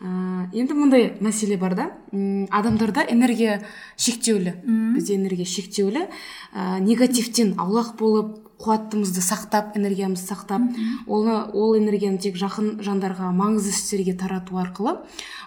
Ә, 0.00 0.48
енді 0.52 0.74
мындай 0.74 1.12
мәселе 1.20 1.58
бар 1.58 1.74
да. 1.74 1.90
Адамдарда 2.50 3.04
энергия 3.10 3.62
шектеулі. 3.96 4.54
Бізде 4.94 5.16
энергия 5.16 5.44
шектеулі. 5.44 6.08
Ә, 6.54 6.80
негативтен 6.80 7.54
аулақ 7.58 7.96
болып 7.98 8.47
қуатымызды 8.58 9.22
сақтап 9.22 9.76
энергиямызды 9.78 10.26
сақтап 10.32 10.62
оны 11.06 11.36
ол 11.52 11.76
энергияны 11.78 12.18
тек 12.18 12.36
жақын 12.36 12.80
жандарға 12.82 13.30
маңызды 13.32 13.70
істерге 13.70 14.14
тарату 14.18 14.58
арқылы 14.58 14.98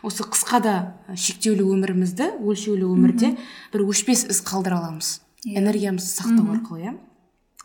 осы 0.02 0.24
қысқа 0.24 0.62
да 0.64 0.76
шектеулі 1.16 1.68
өмірімізді 1.76 2.32
өлшеулі 2.40 2.88
өмірде 2.88 3.36
бір 3.74 3.84
өшпес 3.92 4.30
із 4.32 4.42
қалдыра 4.48 4.80
аламыз. 4.80 5.20
Иә. 5.44 5.58
энергиямызды 5.58 6.22
сақтау 6.22 6.52
арқылы 6.54 6.82
иә. 6.86 6.94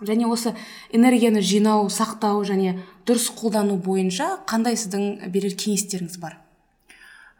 Және 0.00 0.26
осы 0.28 0.54
энергияны 0.92 1.40
жинау 1.40 1.88
сақтау 1.88 2.42
және 2.44 2.78
дұрыс 3.06 3.30
қолдану 3.36 3.78
бойынша 3.80 4.42
қандай 4.48 4.76
сіздің 4.76 5.30
берер 5.32 5.54
кеңестеріңіз 5.56 6.18
бар? 6.20 6.38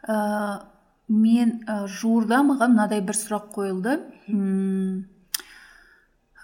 Ә, 0.07 0.63
мен 1.09 1.59
ә, 1.67 1.85
жуырда 1.87 2.41
маған 2.45 2.73
мынадай 2.73 3.01
бір 3.01 3.17
сұрақ 3.17 3.51
қойылды. 3.53 3.99
М, 4.29 5.05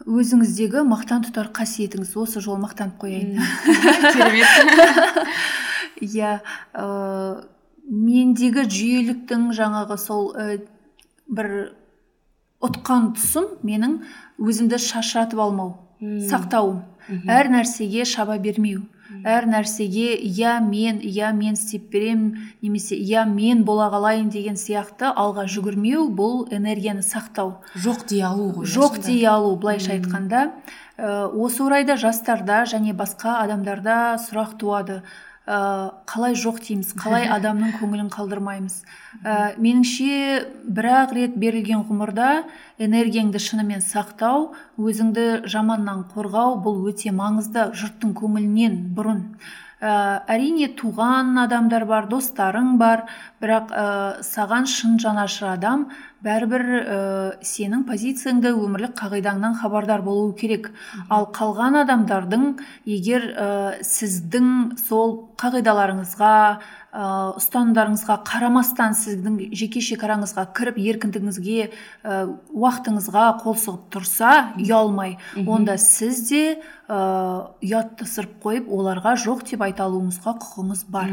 өзіңіздегі 0.03 0.83
мақтан 0.87 1.23
тұтар 1.27 1.49
қасиетіңіз 1.55 2.13
осы 2.19 2.41
жолы 2.43 2.61
мақтанып 2.65 2.97
қояйын. 3.01 3.39
Керемет. 4.13 5.27
Иә 6.03 6.39
ә, 6.73 6.85
мендегі 7.87 8.65
жүйеліктің 8.67 9.51
жаңағы 9.55 9.97
сол 10.01 10.33
ә, 10.35 10.57
бір 11.27 11.53
ұтқан 12.63 13.13
тұсым 13.17 13.53
менің 13.63 14.01
өзімді 14.41 14.79
шашыратып 14.81 15.39
алмау 15.43 15.77
сақтауым. 16.01 16.83
Әр 17.27 17.51
нәрсеге 17.51 18.05
шаба 18.07 18.37
бермеу. 18.39 18.83
Әр 19.23 19.47
нәрсеге 19.49 20.13
иә 20.17 20.59
мен 20.65 20.99
иә 20.99 21.33
мен 21.37 21.53
істеп 21.53 21.89
беремін 21.93 22.37
немесе 22.61 22.95
иә 22.95 23.25
мен 23.29 23.63
бола 23.63 23.89
қалайын 23.93 24.29
деген 24.33 24.55
сияқты 24.59 25.13
алға 25.13 25.45
жүгірмеу 25.47 26.09
бұл 26.09 26.47
энергияны 26.51 27.05
сақтау. 27.05 27.59
Жоқ 27.75 28.07
дей 28.09 28.23
алу 28.25 28.51
ғой 28.57 28.65
жоқ 28.65 29.01
дей 29.05 29.25
алу 29.25 29.55
былайша 29.55 29.93
айтқанда 29.97 30.49
Ә, 30.93 31.25
осы 31.25 31.63
орайда 31.65 31.95
жастарда 31.97 32.63
және 32.69 32.93
басқа 32.93 33.39
адамдарда 33.41 34.19
сұрақ 34.21 34.57
туады. 34.61 35.01
Ә, 35.43 35.55
қалай 36.07 36.37
жоқ 36.39 36.61
дейміз 36.63 36.93
қалай 36.95 37.25
адамның 37.35 37.73
көңілін 37.81 38.07
қалдырмаймыз. 38.13 38.77
Ә, 39.27 39.57
меніңше 39.59 40.45
бір 40.63 40.87
ақ 41.01 41.11
рет 41.17 41.35
берілген 41.35 41.83
ғұмырда 41.89 42.29
энергияңды 42.79 43.41
шынымен 43.43 43.83
сақтау 43.83 44.53
өзіңді 44.79 45.43
жаманнан 45.51 46.05
қорғау 46.13 46.61
бұл 46.63 46.79
өте 46.93 47.11
маңызды 47.11 47.73
жұрттың 47.75 48.15
көңілінен 48.21 48.79
бұрын. 48.95 49.25
Ә, 49.83 50.23
әрине 50.31 50.69
туған 50.79 51.35
адамдар 51.43 51.83
бар 51.91 52.07
достарың 52.07 52.77
бар 52.79 53.03
бірақ 53.43 53.75
ә, 53.75 53.85
саған 54.23 54.63
шын 54.71 54.95
жанашыр 55.03 55.49
адам 55.57 55.89
бәрібір 56.23 56.63
ә, 56.63 56.97
сенің 57.43 57.83
позицияңды 57.87 58.53
өмірлік 58.55 58.95
қағидаңнан 58.99 59.57
хабардар 59.59 60.03
болуы 60.05 60.31
керек. 60.39 60.69
Ал 61.11 61.27
қалған 61.35 61.81
адамдардың 61.83 62.45
егер 62.87 63.27
ә, 63.33 63.47
сіздің 63.83 64.77
сол 64.79 65.17
қағидаларыңызға 65.41 66.33
ұстанымдарыңызға 66.93 68.19
қарамастан 68.27 68.93
сіздің 68.93 69.39
жеке 69.57 69.81
шекараңызға 69.81 70.43
кіріп 70.53 70.77
еркіндігіңізге 70.77 71.55
ә, 71.65 72.17
уақытыңызға 72.53 73.23
қол 73.41 73.57
сұғып 73.57 73.87
тұрса 73.95 74.33
ұялмай 74.61 75.15
онда 75.41 75.79
сіз 75.81 76.21
де 76.29 76.43
ә, 76.85 76.99
ұятты 77.65 78.05
ысырып 78.05 78.37
қойып 78.45 78.69
оларға 78.69 79.15
жоқ 79.23 79.41
деп 79.49 79.65
айта 79.65 79.87
алуыңызға 79.87 80.35
құқыңыз 80.43 80.85
бар. 80.93 81.09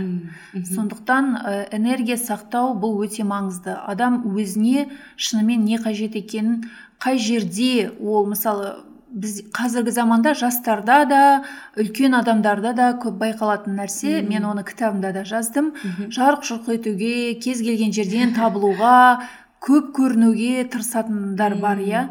Сондықтан 0.53 1.33
ә, 1.41 1.57
энергия 1.73 2.21
сақтау 2.21 2.77
бұл 2.77 3.01
өте 3.07 3.25
маңызды. 3.25 3.73
Адам 3.73 4.21
өзіне 4.37 4.91
шынымен 5.17 5.65
не 5.65 5.81
қажет 5.81 6.19
екенін 6.21 6.67
қай 7.01 7.17
жерде 7.17 7.89
ол 7.97 8.29
мысалы 8.29 8.77
біз 9.11 9.43
қазіргі 9.55 9.93
заманда 9.95 10.35
жастарда 10.39 11.05
да 11.09 11.21
үлкен 11.79 12.15
адамдарда 12.19 12.73
да 12.75 12.89
көп 13.03 13.19
байқалатын 13.21 13.77
нәрсе. 13.79 14.21
Мен 14.23 14.47
оны 14.47 14.65
кітабымда 14.65 15.13
да 15.13 15.25
жаздым. 15.25 15.73
Жарқ 16.11 16.47
жұрқ 16.47 16.73
етуге 16.79 17.35
кез 17.43 17.63
келген 17.65 17.93
жерден 17.93 18.35
табылуға 18.37 19.27
көп 19.61 19.91
көрінуге 19.97 20.65
тырысатындар 20.73 21.57
бар 21.61 21.81
иә. 21.85 22.05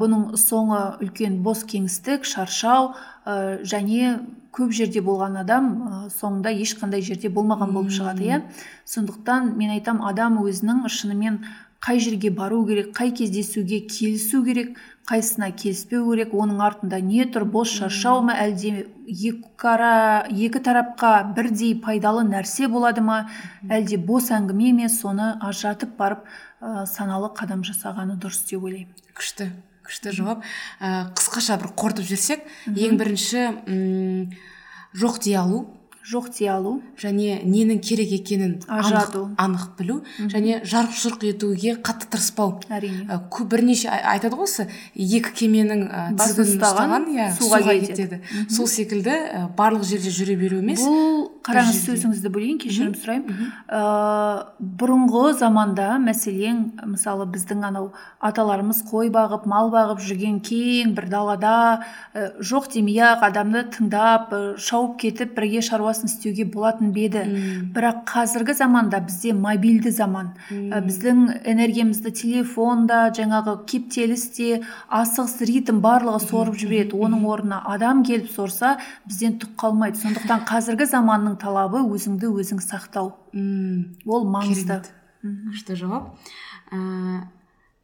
Бұның 0.00 0.34
соңы 0.40 0.80
үлкен 1.00 1.40
бос 1.42 1.64
кеңістік 1.64 2.26
шаршау 2.28 2.92
ә, 3.24 3.62
және 3.64 4.18
көп 4.52 4.72
жерде 4.76 5.00
болған 5.04 5.38
адам 5.40 5.70
ә, 5.72 6.00
соңында 6.12 6.52
ешқандай 6.52 7.00
жерде 7.04 7.30
болмаған 7.32 7.72
болып 7.72 7.94
шығады 7.96 8.28
иә. 8.28 8.42
Сондықтан 8.84 9.54
мен 9.56 9.72
айтам 9.72 10.02
адам 10.04 10.36
өзінің 10.44 10.84
шынымен 10.92 11.40
қай 11.80 12.00
жерге 12.00 12.30
бару 12.30 12.64
керек 12.66 12.92
қай 12.96 13.12
кездесуге 13.14 13.80
келісу 13.80 14.44
керек 14.44 14.76
қайсысына 15.06 15.52
келіспеу 15.54 16.02
керек 16.10 16.32
оның 16.34 16.62
артында 16.66 16.98
не 17.04 17.26
тұр 17.30 17.44
бос 17.50 17.70
шаршау 17.78 18.24
ма 18.26 18.34
әлде 18.42 18.86
екі, 19.06 19.38
екі 20.48 20.62
тарапқа 20.66 21.12
бірдей 21.36 21.76
пайдалы 21.82 22.24
нәрсе 22.26 22.66
болады 22.72 23.04
ма 23.06 23.20
әлде 23.70 24.00
бос 24.02 24.32
әңгіме 24.34 24.72
ме 24.80 24.90
соны 24.90 25.36
ажыратып 25.46 25.94
барып 26.00 26.26
ә, 26.60 26.86
саналы 26.90 27.30
қадам 27.38 27.62
жасағаны 27.66 28.18
дұрыс 28.18 28.42
деп 28.50 28.66
ойлаймын. 28.66 28.92
Күшті 29.14 29.50
күшті 29.86 30.12
жауап. 30.16 30.42
Ә, 30.80 31.12
қысқаша 31.14 31.60
бір 31.62 31.70
қорытып 31.78 32.08
жіберсек. 32.08 32.42
Ең 32.66 32.98
бірінші 32.98 33.42
м, 33.46 34.32
жоқ 34.98 35.22
дей 35.22 35.38
алу. 35.38 35.68
Жоқ 36.06 36.28
дей 36.38 36.48
алу 36.48 36.80
және 37.02 37.40
ненің 37.42 37.80
керек 37.82 38.12
екенін 38.20 38.52
анық, 38.68 38.78
Ажырату. 38.78 39.22
анық 39.36 39.64
білу 39.78 39.96
және 40.30 40.60
жарқ 40.62 40.92
жұрқ 40.94 41.24
етуге 41.32 41.74
қатты 41.82 42.06
тырыспау. 42.12 42.60
әрине. 42.70 43.06
Ә, 43.10 43.18
көп 43.28 43.48
бірнеше 43.50 43.88
ай- 43.90 44.04
айтады 44.16 44.36
ғой 44.38 44.46
осы 44.46 44.68
екі 44.94 45.32
кеменің 45.40 45.82
ә, 45.90 46.16
тізгінін 46.16 46.60
ұстаған 46.62 47.08
иә 47.10 47.26
суға 47.34 47.58
суға 47.60 47.74
кетеді. 47.80 48.20
кетеді. 48.20 48.46
Сол 48.50 48.66
секілді 48.66 49.10
ә, 49.10 49.54
барлық 49.56 49.82
жерде 49.82 50.10
жүре 50.14 50.36
беру 50.38 50.58
емес. 50.62 50.80
Бұл 50.80 51.26
қараңыз 51.42 51.82
сөзіңізді 51.88 52.30
бөлейін 52.30 52.58
кешірім 52.62 52.94
сұраймын. 52.94 53.50
Ә, 53.66 54.46
бұрынғы 54.60 55.34
заманда 55.38 55.96
мәселен 56.02 56.72
мысалы 56.86 57.26
біздің 57.30 57.64
анау 57.66 57.92
аталарымыз 58.20 58.82
қой 58.90 59.10
бағып 59.14 59.46
мал 59.46 59.70
бағып 59.74 60.00
жүрген 60.06 60.40
кең 60.46 60.94
бір 60.96 61.08
далада 61.10 61.82
ә, 62.14 62.30
жоқ 62.40 62.70
демей 62.74 63.00
ақ 63.02 63.26
адамды 63.30 63.64
тыңдап 63.74 64.30
ә, 64.32 64.40
шауып 64.58 64.98
кетіп 65.02 65.34
бірге 65.36 65.62
істеуге 66.04 66.44
болатын 66.44 66.92
беді 66.92 67.22
бірақ 67.74 68.02
қазіргі 68.10 68.54
заманда 68.54 69.00
бізде 69.00 69.32
мобильді 69.32 69.90
заман. 69.90 70.34
Ә, 70.50 70.82
біздің 70.84 71.46
энергиямызды 71.48 72.12
телефонда 72.12 73.10
жаңағы 73.16 73.56
кептеліс 73.70 74.28
те 74.36 74.60
асығыс 74.92 75.40
ритм 75.48 75.80
барлығы 75.80 76.20
сорып 76.26 76.58
жібереді. 76.60 76.96
оның 76.96 77.24
орнына 77.24 77.62
адам 77.64 78.02
келіп 78.04 78.30
сорса 78.30 78.76
бізден 79.06 79.38
түк 79.40 79.56
қалмайды. 79.56 79.96
Сондықтан 80.02 80.44
қазіргі 80.48 80.86
заманның 80.90 81.38
талабы 81.40 81.80
өзіңді 81.80 82.28
өзің 82.28 82.60
сақтау. 82.60 83.14
Ол 84.06 84.28
маңызды. 84.28 84.82
Күшті 85.22 85.76
жауап. 85.76 86.16
Ә, 86.72 87.26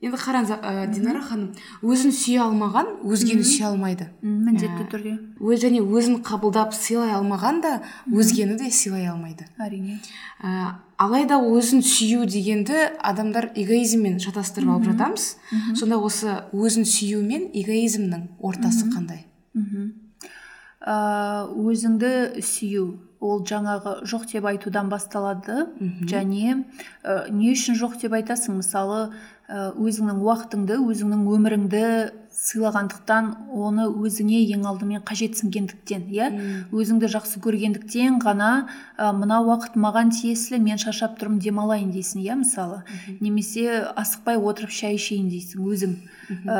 енді 0.03 0.19
қараңыз 0.19 0.51
ә, 0.57 0.87
динара 0.91 1.23
ханым 1.23 1.53
өзін 1.87 2.12
сүйе 2.15 2.43
алмаған 2.43 2.88
өзгені 3.07 3.45
сүйе 3.47 3.69
алмайды. 3.71 4.09
Міндетті 4.23 4.88
түрде. 4.91 5.15
өз 5.38 5.62
және 5.62 5.81
өзін 5.81 6.21
қабылдап 6.27 6.75
сыйлай 6.75 7.15
алмаған 7.15 7.62
да 7.62 7.73
өзгені 8.11 8.59
де 8.59 8.71
сыйлай 8.71 9.07
алмайды. 9.07 9.47
Әрине. 9.62 10.01
Ә, 10.43 10.75
алайда 10.99 11.38
өзін 11.38 11.87
сүю 11.87 12.27
дегенді 12.27 12.91
адамдар 12.99 13.53
эгоизммен 13.55 14.19
шатастырып 14.19 14.75
алып 14.75 14.91
жатамыз. 14.91 15.37
Сонда 15.79 16.03
осы 16.03 16.43
өзін 16.53 16.83
сүю 16.83 17.23
мен 17.23 17.49
эгоизмнің 17.55 18.29
ортасы 18.43 18.91
қандай? 18.91 19.27
Мхм 19.55 19.93
ә, 20.83 21.47
өзіңді 21.55 22.43
сүю. 22.43 22.87
Ол 23.22 23.44
жаңағы 23.46 24.02
жоқ 24.08 24.26
деп 24.32 24.48
айтудан 24.50 24.90
басталады. 24.90 25.68
Және 26.11 26.64
ә, 27.04 27.30
не 27.30 27.52
үшін 27.54 27.78
жоқ 27.78 28.00
деп 28.02 28.16
айтасың? 28.18 28.58
Мысалы 28.58 29.12
ә, 29.48 29.70
өзіңнің 29.78 30.18
уақытыңды 30.26 30.80
өзіңнің 30.82 31.22
өміріңді 31.37 31.85
сыйлағандықтан 32.32 33.26
оны 33.52 33.87
өзіңе 33.87 34.40
ең 34.56 34.66
алдымен 34.66 35.04
қажетсінгендіктен 35.06 36.08
иә? 36.11 36.30
Өзіңді 36.72 37.11
жақсы 37.12 37.42
көргендіктен 37.44 38.18
ғана 38.24 38.66
ә, 38.96 39.12
мына 39.12 39.42
уақыт 39.44 39.76
маған 39.76 40.11
тиесілі 40.16 40.58
мен 40.64 40.80
шаршап 40.82 41.18
тұрмын 41.20 41.38
демалайын 41.44 41.92
дейсің 41.94 42.24
иә 42.24 42.40
мысалы? 42.42 42.82
Немесе 43.20 43.85
асықпай 43.94 44.40
отырып 44.40 44.72
шай 44.72 44.96
ішейін 44.98 45.28
дейсің 45.30 45.68
өзің. 45.68 45.96
Ә, 46.30 46.58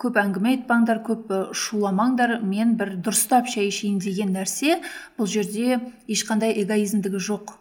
көп 0.00 0.18
әңгіме 0.20 0.54
айтпаңдар 0.56 1.02
көп 1.06 1.30
шуламаңдар. 1.56 2.38
Мен 2.42 2.76
бір 2.80 2.96
дұрыстап 2.98 3.50
шай 3.50 3.70
ішейін 3.70 4.00
деген 4.02 4.34
нәрсе 4.36 4.80
бұл 5.18 5.30
жерде 5.30 5.80
ешқандай 6.08 6.56
эгоизмдігі 6.64 7.22
жоқ. 7.30 7.54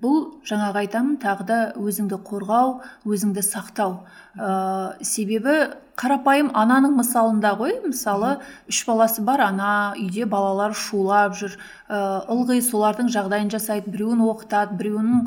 Бұл 0.00 0.40
жаңағы 0.48 0.86
айтамын 0.86 1.20
тағы 1.20 1.46
да 1.46 1.60
өзіңді 1.76 2.22
қорғау 2.24 2.80
өзіңді 3.04 3.44
сақтау. 3.44 4.02
Ә, 4.38 4.96
себебі 5.04 5.74
қарапайым 6.00 6.48
ананың 6.56 6.94
мысалында 6.96 7.50
ғой. 7.60 7.74
Мысалы 7.84 8.38
үш 8.70 8.78
баласы 8.88 9.20
бар 9.26 9.42
ана 9.44 9.92
үйде 9.98 10.24
балалар 10.24 10.72
шулап 10.72 11.34
жүр. 11.36 11.58
Ә, 11.90 11.98
ылғи 12.32 12.62
солардың 12.64 13.10
жағдайын 13.12 13.50
жасайды 13.52 13.92
біреуін 13.92 14.22
оқытады 14.24 14.78
біреуінің 14.80 15.26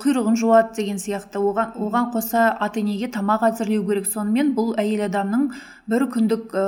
құйрығын 0.00 0.38
жуады 0.40 0.78
деген 0.78 1.02
сияқты. 1.02 1.42
Оған 1.42 1.76
оған 1.76 2.08
қоса 2.14 2.46
ата 2.56 2.80
енеге 2.80 3.10
тамақ 3.12 3.50
әзірлеу 3.50 3.84
керек. 3.90 4.08
Сонымен 4.08 4.54
бұл 4.56 4.72
әйел 4.80 5.03
адамның 5.08 5.48
бір 5.90 6.06
күндік 6.12 6.54
ә, 6.56 6.64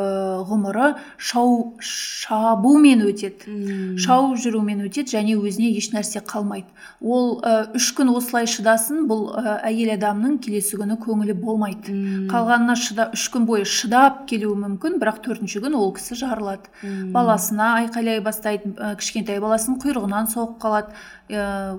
ғұмыры 0.48 0.90
шау 1.16 1.76
шабумен 1.80 3.04
өтеді. 3.06 3.54
Шауып 4.02 4.36
жүрумен 4.42 4.84
өтеді 4.86 5.16
және 5.16 5.36
өзіне 5.40 5.70
еш 5.78 5.88
нәрсе 5.94 6.20
қалмайды. 6.20 6.68
Ол 7.00 7.40
ә, 7.40 7.72
үш 7.76 7.90
күн 7.96 8.12
осылай 8.12 8.48
шыдасын 8.50 9.06
бұл 9.08 9.30
ә, 9.32 9.56
әйел 9.70 9.94
адамның 9.96 10.36
келесі 10.44 10.76
күні 10.80 10.98
көңілі 11.00 11.36
болмайды. 11.40 11.96
Қалғанына 12.30 12.76
шыда 12.76 13.10
үш 13.16 13.26
күн 13.32 13.48
бойы 13.48 13.64
шыдап 13.64 14.26
келуі 14.28 14.60
мүмкін 14.66 15.00
бірақ 15.00 15.22
төртінші 15.24 15.64
күн 15.64 15.78
ол 15.80 15.92
кісі 15.96 16.18
жарылады. 16.20 16.68
Баласына 17.16 17.72
айқайлай 17.82 18.20
бастайды 18.24 18.74
ә, 18.76 18.94
кішкентай 19.00 19.40
баласының 19.40 19.80
құйрығынан 19.84 20.32
соғып 20.32 20.60
қалады. 20.60 20.96
Ә, 21.30 21.78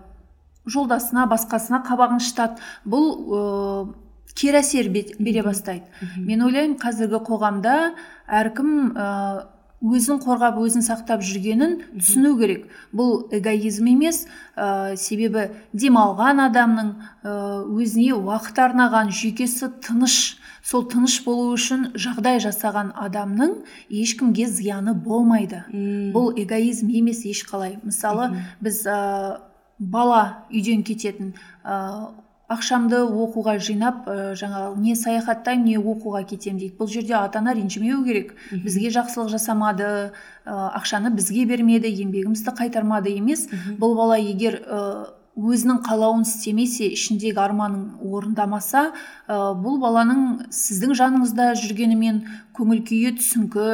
жолдасына 0.67 1.28
басқасына 1.32 1.82
қабағын 1.88 2.22
шытады. 2.24 2.62
Бұл 2.86 3.08
ә, 3.15 3.41
кері 4.36 4.62
әсер 4.62 4.90
бере 4.92 5.44
бастайды. 5.44 5.86
Мен 6.18 6.44
ойлаймын 6.48 6.78
қазіргі 6.82 7.22
қоғамда 7.28 7.78
әркім 8.28 8.74
ә, 8.98 9.08
өзін 9.78 10.18
қорғап 10.24 10.58
өзін 10.58 10.82
сақтап 10.82 11.22
жүргенін 11.22 11.78
түсіну 12.00 12.34
керек. 12.40 12.66
Бұл 12.92 13.28
эгоизм 13.36 13.88
емес 13.92 14.26
ә, 14.56 14.96
себебі 14.98 15.48
демалған 15.74 16.42
адамның 16.48 16.92
өзіне 17.78 18.18
уақыт 18.18 18.62
арнаған 18.66 19.13
жүйкесі 19.13 19.70
тыныш 19.86 20.38
сол 20.66 20.88
тыныш 20.90 21.22
болу 21.24 21.54
үшін 21.54 21.92
жағдай 21.96 22.42
жасаған 22.44 22.92
адамның 22.98 23.54
ешкімге 23.94 24.48
зияны 24.50 24.96
болмайды. 24.98 25.63
Бұл 26.13 26.34
эгоизм 26.42 26.90
емес 26.90 27.24
ешқалай. 27.30 27.78
Мысалы 27.84 28.34
біз 28.60 28.82
ә, 28.90 29.40
бала 29.78 30.48
үйден 30.50 30.82
кететін 30.84 31.36
ә, 31.63 32.10
ақшамды 32.48 33.02
оқуға 33.04 33.58
жинап 33.60 34.08
ә, 34.08 34.34
жаңағы 34.40 34.80
не 34.80 34.96
саяхаттаймын 34.96 35.68
не 35.68 35.78
оқуға 35.78 36.24
кетемін 36.30 36.62
дейді. 36.62 36.76
Бұл 36.80 36.90
жерде 36.92 37.18
ата 37.20 37.42
ана 37.42 37.54
ренжімеу 37.58 38.04
керек 38.08 38.34
бізге 38.52 38.92
жақсылық 38.96 39.32
жасамады 39.36 39.88
ә, 39.88 40.10
ақшаны 40.80 41.12
бізге 41.16 41.46
бермеді 41.50 41.92
еңбегімізді 41.92 42.56
қайтармады 42.56 43.12
емес. 43.18 43.48
Бұл 43.80 43.98
бала 44.00 44.20
егер 44.22 44.62
өзінің 45.38 45.84
қалауын 45.86 46.23
істемесе 46.26 46.89
ішіндегі 46.95 47.38
арманын 47.38 48.02
орындамаса 48.02 48.89
ә, 48.89 49.54
бұл 49.54 49.78
баланың 49.82 50.50
сіздің 50.50 50.95
жаныңызда 50.97 51.52
жүргенімен 51.62 52.23
көңіл 52.58 52.82
күйі 52.88 53.12
түсіңкі 53.19 53.67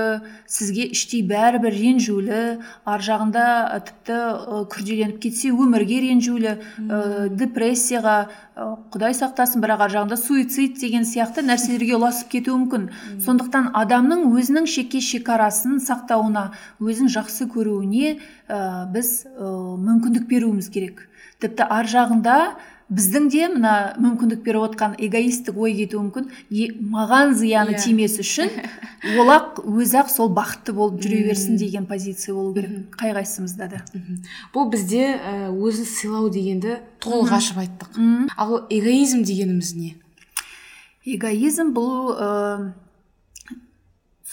сізге 0.52 0.90
іштей 0.92 1.24
бәрібір 1.30 1.76
ренжулі 1.78 2.42
ар 2.84 3.06
жағында 3.08 3.46
тіпті 3.88 4.18
ә, 4.18 4.64
күрделеніп 4.74 5.22
кетсе 5.24 5.54
өмірге 5.56 6.02
ренжулі 6.04 6.52
ә, 6.52 7.30
депрессияға 7.32 8.18
ә, 8.28 8.68
құдай 8.92 9.16
сақтасын 9.16 9.64
бірақ 9.64 9.86
ар 9.88 9.96
жағында 9.96 10.20
суицид 10.20 10.76
деген 10.84 11.08
сияқты 11.08 11.46
нәрселерге 11.48 11.96
ұласып 11.96 12.34
кетуі 12.36 12.60
мүмкін. 12.60 12.90
Сондықтан 13.24 13.72
адамның 13.80 14.28
өзінің 14.36 14.68
шеке 14.68 15.00
шекарасын 15.00 15.80
сақтауына 15.80 16.50
өзін 16.84 17.08
жақсы 17.14 17.48
көруіне 17.56 18.18
ә, 18.52 18.60
біз 18.92 19.16
ә, 19.32 19.48
мүмкіндік 19.80 20.28
беруіміз 20.28 20.70
керек. 20.74 21.08
Тіпті 21.44 21.68
ар 21.70 21.90
жағында 21.90 22.38
біздің 22.94 23.28
де 23.32 23.48
мына 23.50 23.74
мүмкіндік 24.02 24.44
беріп 24.46 24.68
отқан 24.68 24.96
эгоистік 25.02 25.58
ой 25.58 25.74
кетуі 25.78 26.04
мүмкін. 26.04 26.28
Е, 26.52 26.68
маған 26.78 27.34
зияны 27.40 27.74
yeah. 27.74 27.80
Иә. 27.80 27.84
тимес 27.86 28.18
үшін 28.22 28.52
ол 29.20 29.32
ақ 29.34 29.62
өзі 29.64 30.02
ақ 30.04 30.12
сол 30.14 30.30
бақытты 30.36 30.76
болып 30.76 31.00
жүре 31.02 31.24
берсін 31.30 31.58
деген 31.58 31.88
позиция 31.90 32.36
болу 32.36 32.54
керек. 32.54 32.94
Қай 33.00 33.16
қайсымызда 33.16 33.70
да. 33.72 33.82
Бұл 34.54 34.70
бізде 34.74 35.16
өзін 35.50 35.90
сыйлау 35.90 36.30
дегенді 36.34 36.80
толық 37.04 37.34
ашып 37.40 37.64
айттық. 37.64 38.00
Ал 38.38 38.66
эгоизм 38.70 39.24
дегеніміз 39.24 39.74
не? 39.80 39.96
Эгоизм 41.06 41.74
бұл 41.76 42.14
ә, 42.14 42.74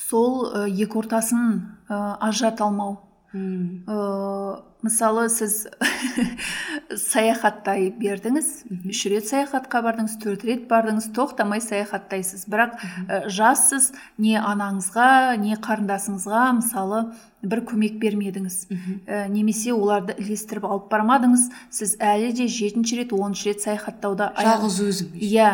сол 0.08 0.50
екі 0.68 1.00
ортасын 1.00 1.62
ә, 1.88 2.18
ажырата 2.20 2.66
алмау. 2.66 2.98
Ә, 3.32 4.69
мысалы 4.82 5.28
сіз 5.32 5.66
саяхаттай 7.10 7.90
бердіңіз 7.94 8.50
үш 8.90 9.02
рет 9.12 9.28
саяхатқа 9.30 9.82
бардыңыз 9.84 10.16
төрт 10.22 10.44
рет 10.48 10.66
бардыңыз 10.70 11.10
тоқтамай 11.16 11.62
саяхаттайсыз. 11.64 12.46
Бірақ 12.50 12.78
ә, 13.06 13.24
жассыз 13.30 13.92
не 14.18 14.36
анаңызға 14.40 15.36
не 15.40 15.58
қарындасыңызға 15.60 16.46
мысалы 16.60 17.04
бір 17.40 17.62
көмек 17.64 17.96
бермедіңіз. 18.00 18.56
Ә, 19.08 19.28
немесе 19.32 19.72
оларды 19.72 20.16
ілестіріп 20.20 20.66
алып 20.68 20.90
бармадыңыз 20.92 21.46
сіз 21.72 21.94
әлі 22.02 22.34
де 22.36 22.48
жетінші 22.52 23.00
рет 23.00 23.14
оныншы 23.16 23.50
рет 23.50 23.64
саяхаттауда 23.64 24.32
жалғыз 24.36 24.80
өзім 24.84 25.14
иә 25.16 25.48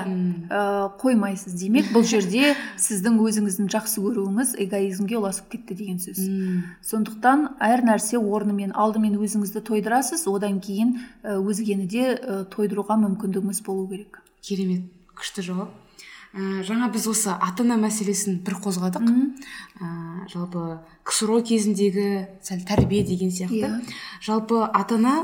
ә, 0.50 0.62
қоймайсыз. 1.02 1.54
Демек 1.60 1.92
бұл 1.94 2.06
жерде 2.08 2.54
сіздің 2.86 3.20
өзіңіздің 3.22 3.70
жақсы 3.76 4.02
көруіңіз 4.02 4.56
эгоизмге 4.66 5.20
ұласып 5.20 5.52
кетті 5.54 5.78
деген 5.78 6.02
сөз. 6.02 6.22
Сондықтан 6.86 7.52
әр 7.62 7.84
нәрсе 7.86 8.18
орнымен 8.18 8.74
алдымен 8.74 9.15
өзіңізді 9.18 9.62
тойдырасыз 9.66 10.26
одан 10.30 10.60
кейін 10.60 10.96
өзгені 11.24 11.88
де 11.90 12.14
тойдыруға 12.52 12.98
мүмкіндігіңіз 13.02 13.62
болу 13.66 13.88
керек. 13.90 14.22
Керемет. 14.42 14.86
Күшті 15.16 15.42
жауап. 15.46 15.74
Ә, 16.36 16.60
жаңа 16.68 16.90
біз 16.92 17.06
осы 17.08 17.32
ата 17.32 17.64
ана 17.64 17.78
мәселесін 17.80 18.42
бір 18.44 18.58
қозғадық. 18.60 19.06
Ә, 19.80 19.86
жалпы 20.28 20.64
ксро 21.06 21.38
кезіндегі 21.40 22.26
сәл 22.44 22.60
тәрбие 22.68 23.04
деген 23.08 23.30
сияқты. 23.32 23.62
Yeah. 23.62 23.78
Иә. 23.80 23.94
жалпы 24.20 24.60
ата 24.66 24.98
ана 25.00 25.14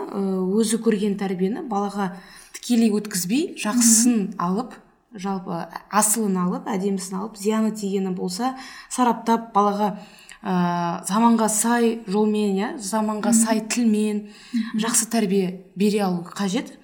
өзі 0.56 0.80
көрген 0.80 1.18
тәрбиені 1.20 1.66
балаға 1.68 2.14
тікелей 2.56 2.94
өткізбей 2.96 3.58
жақсысын 3.60 4.38
алып 4.40 4.78
жалпы 5.12 5.66
асылын 5.92 6.38
алып 6.46 6.68
әдемісін 6.72 7.18
алып 7.20 7.36
зияны 7.36 7.74
тигені 7.76 8.14
болса 8.16 8.54
сараптап 8.88 9.52
балаға 9.52 9.98
ә, 10.42 11.02
заманға 11.06 11.48
сай 11.48 12.00
жолмен 12.10 12.56
иә 12.58 12.70
заманға 12.82 13.32
сай 13.36 13.62
тілмен 13.70 14.26
жақсы 14.74 15.08
тәрбие 15.10 15.64
бере 15.76 16.02
алу 16.02 16.24
қажет. 16.26 16.74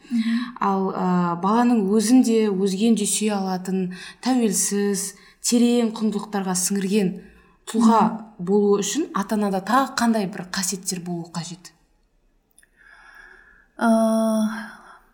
Ал 0.61 0.91
ә, 0.95 1.37
баланың 1.43 1.85
өзін 1.93 2.23
де 2.25 2.47
өзгені 2.49 2.97
де 3.03 3.07
сүйе 3.07 3.35
алатын 3.37 3.93
тәуелсіз 4.25 5.13
терең 5.45 5.93
құндылықтарға 5.99 6.55
сіңірген 6.57 7.13
тұлға 7.69 8.03
болу 8.39 8.79
үшін 8.79 9.11
ата 9.19 9.37
анада 9.37 9.61
тағы 9.61 9.93
қандай 9.99 10.31
бір 10.31 10.47
қасиеттер 10.55 11.03
болу 11.05 11.29
қажет? 11.35 11.73
Ә, 13.79 13.89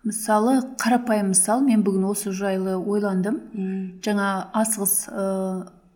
мысалы 0.04 0.60
қарапайым 0.80 1.32
мысал 1.32 1.64
мен 1.64 1.82
бүгін 1.84 2.06
осы 2.12 2.32
жайлы 2.32 2.76
ойландым. 2.78 3.40
Жаңа 4.04 4.28
асығыс 4.54 4.94
ә, 5.10 5.24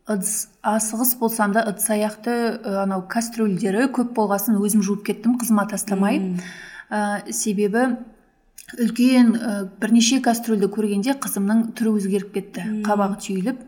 асығыс 0.08 1.14
болсам 1.20 1.52
да 1.52 1.64
ыдыс 1.68 1.90
аяқты 1.92 2.34
анау 2.82 3.02
кастрюльдері 3.10 3.90
көп 3.92 4.14
болғасын 4.16 4.56
өзім 4.56 4.82
жуып 4.86 5.04
кеттім 5.08 5.36
қызыма 5.40 5.66
тастамай. 5.68 6.22
Ә, 6.88 7.28
себебі 7.28 7.98
үлкен 8.80 9.34
ә, 9.36 9.52
бірнеше 9.80 10.22
кастрюльді 10.24 10.70
көргенде 10.72 11.18
қызымның 11.20 11.70
түрі 11.76 11.94
өзгеріп 12.00 12.34
кетті 12.38 12.66
қабағы 12.88 13.20
түйіліп. 13.26 13.62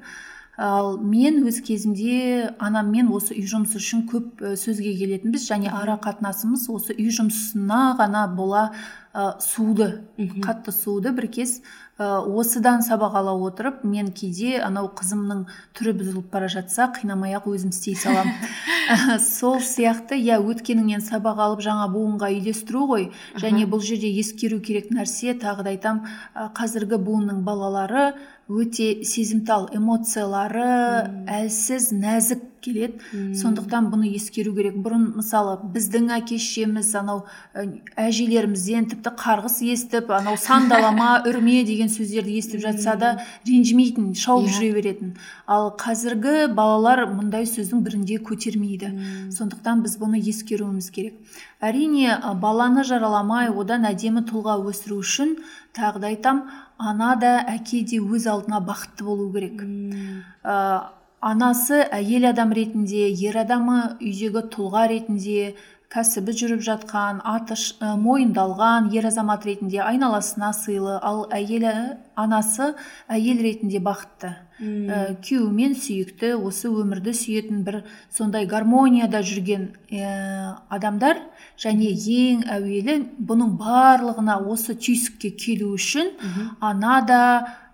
Ал 0.61 0.99
мен 1.01 1.39
өз 1.49 1.63
кезімде 1.65 2.51
анаммен 2.61 3.09
осы 3.17 3.33
үй 3.33 3.47
жұмысы 3.49 3.79
үшін 3.81 4.03
көп 4.11 4.43
сөзге 4.61 4.93
келетінбіз 4.99 5.47
және 5.49 5.71
ара 5.73 5.97
қатынасымыз 6.05 6.67
осы 6.69 6.97
үй 6.99 7.09
жұмысына 7.17 7.95
ғана 8.01 8.27
бола 8.37 8.67
ә, 9.15 9.41
суды 9.43 10.05
қатты 10.19 10.73
суды 10.73 11.13
бір 11.17 11.27
кез 11.35 11.61
ә, 11.99 12.21
осыдан 12.23 12.85
сабақ 12.87 13.17
ала 13.19 13.35
отырып 13.35 13.83
мен 13.85 14.13
кейде 14.15 14.61
анау 14.63 14.91
қызымның 14.95 15.47
түрі 15.77 15.97
бұзылып 15.99 16.31
бара 16.31 16.49
жатса 16.49 16.91
қинамай 16.95 17.35
ақ 17.39 17.49
өзім 17.51 17.75
істей 17.75 17.97
саламын 17.99 18.39
сол 19.25 19.59
сияқты 19.61 20.19
иә 20.19 20.41
өткеніңнен 20.41 21.03
сабақ 21.05 21.43
алып 21.47 21.65
жаңа 21.67 21.89
буынға 21.93 22.31
үйлестіру 22.35 22.87
ғой. 22.91 23.09
Және 23.39 23.67
бұл 23.71 23.83
жерде 23.85 24.11
ескеру 24.21 24.61
керек 24.61 24.91
нәрсе 24.95 25.35
тағы 25.39 25.67
да 25.67 25.75
айтамын 25.75 26.53
қазіргі 26.57 26.99
буынның 27.03 27.43
балалары 27.47 28.13
өте 28.51 29.05
сезімтал 29.07 29.69
эмоциялары 29.77 30.71
әлсіз 31.31 31.91
нәзік 31.95 32.43
келеді. 32.65 32.99
Сондықтан 33.39 33.89
бұны 33.93 34.11
ескеру 34.17 34.53
керек. 34.57 34.75
Бұрын 34.83 35.07
мысалы 35.21 35.57
біздің 35.75 36.11
әке 36.19 36.39
шешеміз 36.41 36.91
анау 36.99 37.23
әжелерімізден 37.55 38.91
тіпті 39.01 39.17
қарғыс 39.17 39.57
естіп 39.65 40.11
анау 40.13 40.37
сандалама 40.37 41.23
үрме 41.29 41.63
деген 41.65 41.89
сөздерді 41.89 42.37
естіп 42.39 42.61
жатса 42.61 42.97
да 43.01 43.11
ренжімейтін 43.49 44.13
шауып 44.15 44.45
yeah. 44.45 44.51
Иә. 44.51 44.57
жүре 44.59 44.73
беретін. 44.75 45.15
Ал 45.47 45.73
қазіргі 45.81 46.53
балалар 46.53 47.07
мұндай 47.09 47.49
сөздің 47.49 47.81
бірінде 47.87 48.21
көтермейді. 48.21 48.93
Сондықтан 49.33 49.83
біз 49.87 49.97
бұны 50.01 50.21
ескеруіміз 50.21 50.91
керек. 50.93 51.17
Әрине 51.61 52.19
баланы 52.41 52.85
жараламай 52.85 53.49
одан 53.49 53.89
әдемі 53.89 54.27
тұлға 54.29 54.61
өсіру 54.69 55.01
үшін 55.01 55.37
тағы 55.77 56.05
да 56.05 56.13
айтамын 56.13 56.49
ана 56.79 57.15
да 57.17 57.35
әке 57.49 57.83
де 57.85 58.01
өз 58.01 58.29
алдына 58.29 58.61
бақытты 58.65 59.05
болу 59.05 59.31
керек. 59.33 59.65
Анасы 61.21 61.83
әйел 61.93 62.31
адам 62.31 62.55
ретінде 62.57 63.11
ер 63.13 63.37
адамы 63.43 63.81
үйдегі 64.01 64.47
тұлға 64.55 64.87
ретінде 64.89 65.55
кәсібі 65.91 66.33
жүріп 66.39 66.61
жатқан 66.63 67.19
аты 67.27 67.57
мойындалған 67.99 68.93
ер 68.95 69.09
азамат 69.09 69.43
ретінде 69.49 69.81
айналасына 69.83 70.53
сыйлы. 70.55 71.01
Ал 71.03 71.25
әйелі 71.35 71.73
анасы 72.15 72.75
әйел 73.11 73.43
ретінде 73.43 73.81
бақытты. 73.83 74.31
Ә, 74.61 75.17
күйеуімен 75.25 75.75
сүйікті 75.75 76.35
осы 76.37 76.69
өмірді 76.69 77.15
сүйетін 77.17 77.65
бір 77.67 77.81
сондай 78.13 78.47
гармонияда 78.47 79.25
жүрген 79.27 79.71
ә, 79.91 80.61
адамдар 80.69 81.25
және 81.59 81.91
ең 81.97 82.45
әуелі 82.45 83.01
бұның 83.19 83.57
барлығына 83.59 84.37
осы 84.47 84.77
түйсікке 84.77 85.33
келу 85.33 85.73
үшін 85.75 86.13
ана 86.61 87.01
да 87.09 87.23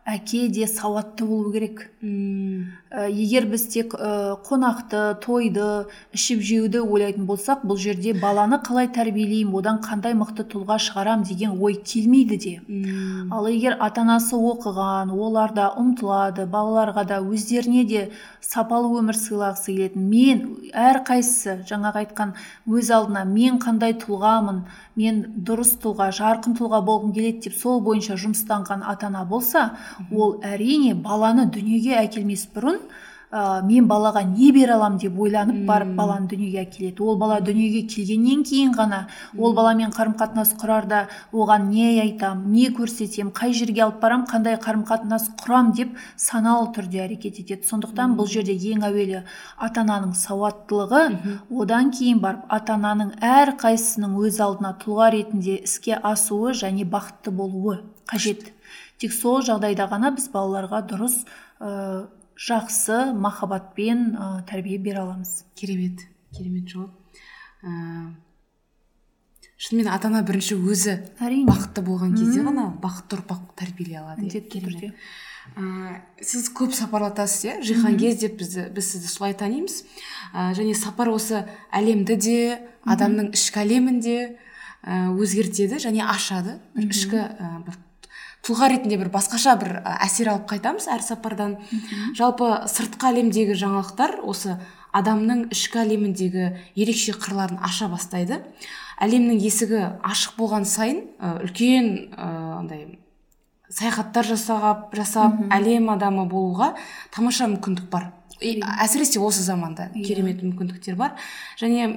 әке 0.07 0.47
де 0.49 0.69
сауатты 0.71 1.27
болу 1.27 1.51
керек. 1.53 1.89
Ә, 2.01 2.86
егер 2.97 3.45
біз 3.51 3.67
тек 3.69 3.95
ә, 3.95 4.37
қонақты 4.47 5.19
тойды 5.21 5.87
ішіп 6.17 6.41
жеуді 6.41 6.81
ойлайтын 6.81 7.27
болсақ 7.29 7.67
бұл 7.69 7.77
жерде 7.81 8.15
баланы 8.17 8.57
қалай 8.65 8.89
тәрбиелеймін 8.95 9.53
одан 9.61 9.81
қандай 9.85 10.17
мықты 10.17 10.47
тұлға 10.49 10.79
шығарам 10.81 11.27
деген 11.29 11.59
ой 11.61 11.77
келмейді 11.77 12.39
де. 12.41 12.55
Ал 13.31 13.49
егер 13.51 13.77
ата 13.81 14.01
анасы 14.01 14.37
оқыған 14.37 15.13
олар 15.13 15.53
да 15.53 15.69
ұмтылады 15.77 16.47
балаларға 16.49 17.05
да 17.05 17.21
өздеріне 17.21 17.85
де 17.85 18.09
сапалы 18.41 18.89
өмір 19.01 19.19
сыйлағысы 19.21 19.77
келетін. 19.77 20.09
Мен 20.09 20.43
әрқайсысы 20.73 21.61
жаңағы 21.69 22.07
айтқан 22.07 22.35
өз 22.65 22.91
алдына 22.97 23.27
мен 23.29 23.61
қандай 23.61 23.93
тұлғамын 24.01 24.65
мен 24.97 25.23
дұрыс 25.37 25.75
тұлға 25.83 26.09
жарқын 26.17 26.57
тұлға 26.57 26.81
болғым 26.87 27.13
келеді 27.13 27.49
деп 27.51 27.59
сол 27.61 27.83
бойынша 27.85 28.17
жұмыстанған 28.17 28.85
ата 28.89 29.11
ана 29.11 29.27
болса 29.29 29.77
ол 30.11 30.39
әрине 30.41 30.95
баланы 30.95 31.45
дүниеге 31.53 31.99
әкелмес 32.01 32.47
бұрын 32.55 32.86
ә, 33.37 33.63
мен 33.67 33.87
балаға 33.89 34.23
не 34.25 34.51
бере 34.55 34.73
аламын 34.77 34.99
деп 35.03 35.19
ойланып 35.21 35.59
барып 35.69 35.93
баланы 35.99 36.29
дүниеге 36.31 36.63
әкеледі. 36.65 37.03
Ол 37.05 37.19
бала 37.21 37.39
дүниеге 37.45 37.83
келгеннен 37.93 38.45
кейін 38.49 38.73
ғана 38.77 39.03
ол 39.37 39.55
баламен 39.57 39.93
қарым 39.93 40.17
қатынас 40.17 40.55
құрарда 40.61 41.03
оған 41.33 41.69
не 41.71 42.01
айтам 42.01 42.47
не 42.53 42.71
көрсетем 42.73 43.33
қай 43.37 43.53
жерге 43.53 43.85
алып 43.85 44.01
барам 44.01 44.25
қандай 44.31 44.57
қарым 44.63 44.87
қатынас 44.89 45.29
құрам 45.43 45.73
деп 45.77 45.97
саналы 46.17 46.73
түрде 46.77 47.05
әрекет 47.05 47.41
етеді. 47.43 47.67
Сондықтан 47.69 48.17
бұл 48.17 48.31
жерде 48.31 48.57
ең 48.57 48.87
әуелі 48.89 49.23
ата 49.59 49.85
ананың 49.85 50.17
сауаттылығы 50.17 51.05
одан 51.51 51.93
кейін 51.93 52.23
барып 52.25 52.49
ата 52.49 52.77
ананың 52.79 53.15
әрқайсысының 53.21 54.17
өз 54.27 54.41
алдына 54.41 54.77
тұлға 54.81 55.13
ретінде 55.13 55.61
іске 55.67 55.99
асуы 56.01 56.55
және 56.57 56.89
бақытты 56.89 57.31
болуы 57.31 57.81
қажет. 58.09 58.53
Тек 58.99 59.13
сол 59.13 59.43
жағдайда 59.45 59.91
ғана 59.91 60.15
біз 60.17 60.31
балаларға 60.33 60.81
дұрыс 60.89 61.19
ә, 61.61 62.07
жақсы 62.37 63.13
махаббатпен 63.17 64.15
ә, 64.17 64.29
тәрбие 64.49 64.79
бере 64.79 65.01
аламыз. 65.03 65.45
Керемет 65.55 66.05
керемет 66.37 66.69
жауап 66.69 66.93
ә, 67.65 68.15
шынымен 69.57 69.89
ата 69.93 70.11
ана 70.11 70.23
бірінші 70.27 70.59
өзі 70.61 70.99
әрине. 71.21 71.47
бақытты 71.49 71.83
болған 71.85 72.13
кезде 72.17 72.45
ғана 72.45 72.69
бақытты 72.83 73.21
ұрпақ 73.21 73.55
тәрбиелей 73.57 74.01
алады 74.03 74.27
міндетті 74.27 74.61
түрде. 74.67 74.93
Ә, 75.57 76.03
сіз 76.21 76.51
көп 76.53 76.75
сапарлатасыз 76.77 77.47
иә? 77.47 77.55
Жиһангез 77.65 78.21
деп 78.21 78.37
бізді 78.41 78.69
біз 78.75 78.91
сізді 78.93 79.09
солай 79.09 79.35
танимыз. 79.35 79.85
Ә, 80.35 80.53
және 80.59 80.75
сапар 80.77 81.09
осы 81.15 81.47
әлемді 81.73 82.19
де 82.21 82.39
адамның 82.85 83.33
ішкі 83.33 83.63
әлемін 83.65 84.01
де 84.05 84.19
өзгертеді 84.85 85.81
және 85.83 86.05
ашады. 86.05 86.59
Бір 86.77 86.91
ішкі 86.93 87.23
ә, 87.23 87.51
бір 87.65 87.79
тұлға 88.47 88.71
ретінде 88.71 88.99
бір 89.01 89.11
басқаша 89.15 89.57
бір 89.61 89.81
әсер 89.99 90.31
алып 90.31 90.47
қайтамыз 90.53 90.87
әр 90.93 91.03
сапардан. 91.03 91.57
Жалпы 92.15 92.69
сыртқы 92.71 93.11
әлемдегі 93.11 93.57
жаңалықтар 93.59 94.21
осы 94.23 94.57
адамның 94.97 95.49
ішкі 95.55 95.83
әлеміндегі 95.83 96.47
ерекше 96.79 97.17
қырларын 97.19 97.59
аша 97.67 97.91
бастайды. 97.93 98.41
Әлемнің 99.03 99.43
есігі 99.43 99.83
ашық 100.07 100.39
болған 100.39 100.65
сайын 100.69 101.03
үлкен 101.43 101.91
андай 102.17 102.87
саяхаттар 103.69 104.27
жасап, 104.27 104.95
жасап 104.95 105.35
әлем 105.53 105.91
адамы 105.93 106.27
болуға 106.31 106.75
тамаша 107.15 107.49
мүмкіндік 107.51 107.91
бар. 107.91 108.13
Әсіресе 108.41 109.19
осы 109.21 109.43
заманда. 109.43 109.91
Иә. 109.95 110.05
керемет 110.07 110.43
мүмкіндіктер 110.45 110.97
бар. 110.97 111.17
Және 111.59 111.89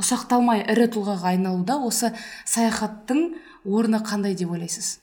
ұсақталмай 0.00 0.64
ірі 0.72 0.88
тұлғаға 0.94 1.34
айналуда 1.34 1.76
осы 1.84 2.14
саяхаттың 2.48 3.34
орны 3.64 4.00
қандай 4.02 4.34
деп 4.34 4.50
ойлайсыз? 4.56 5.01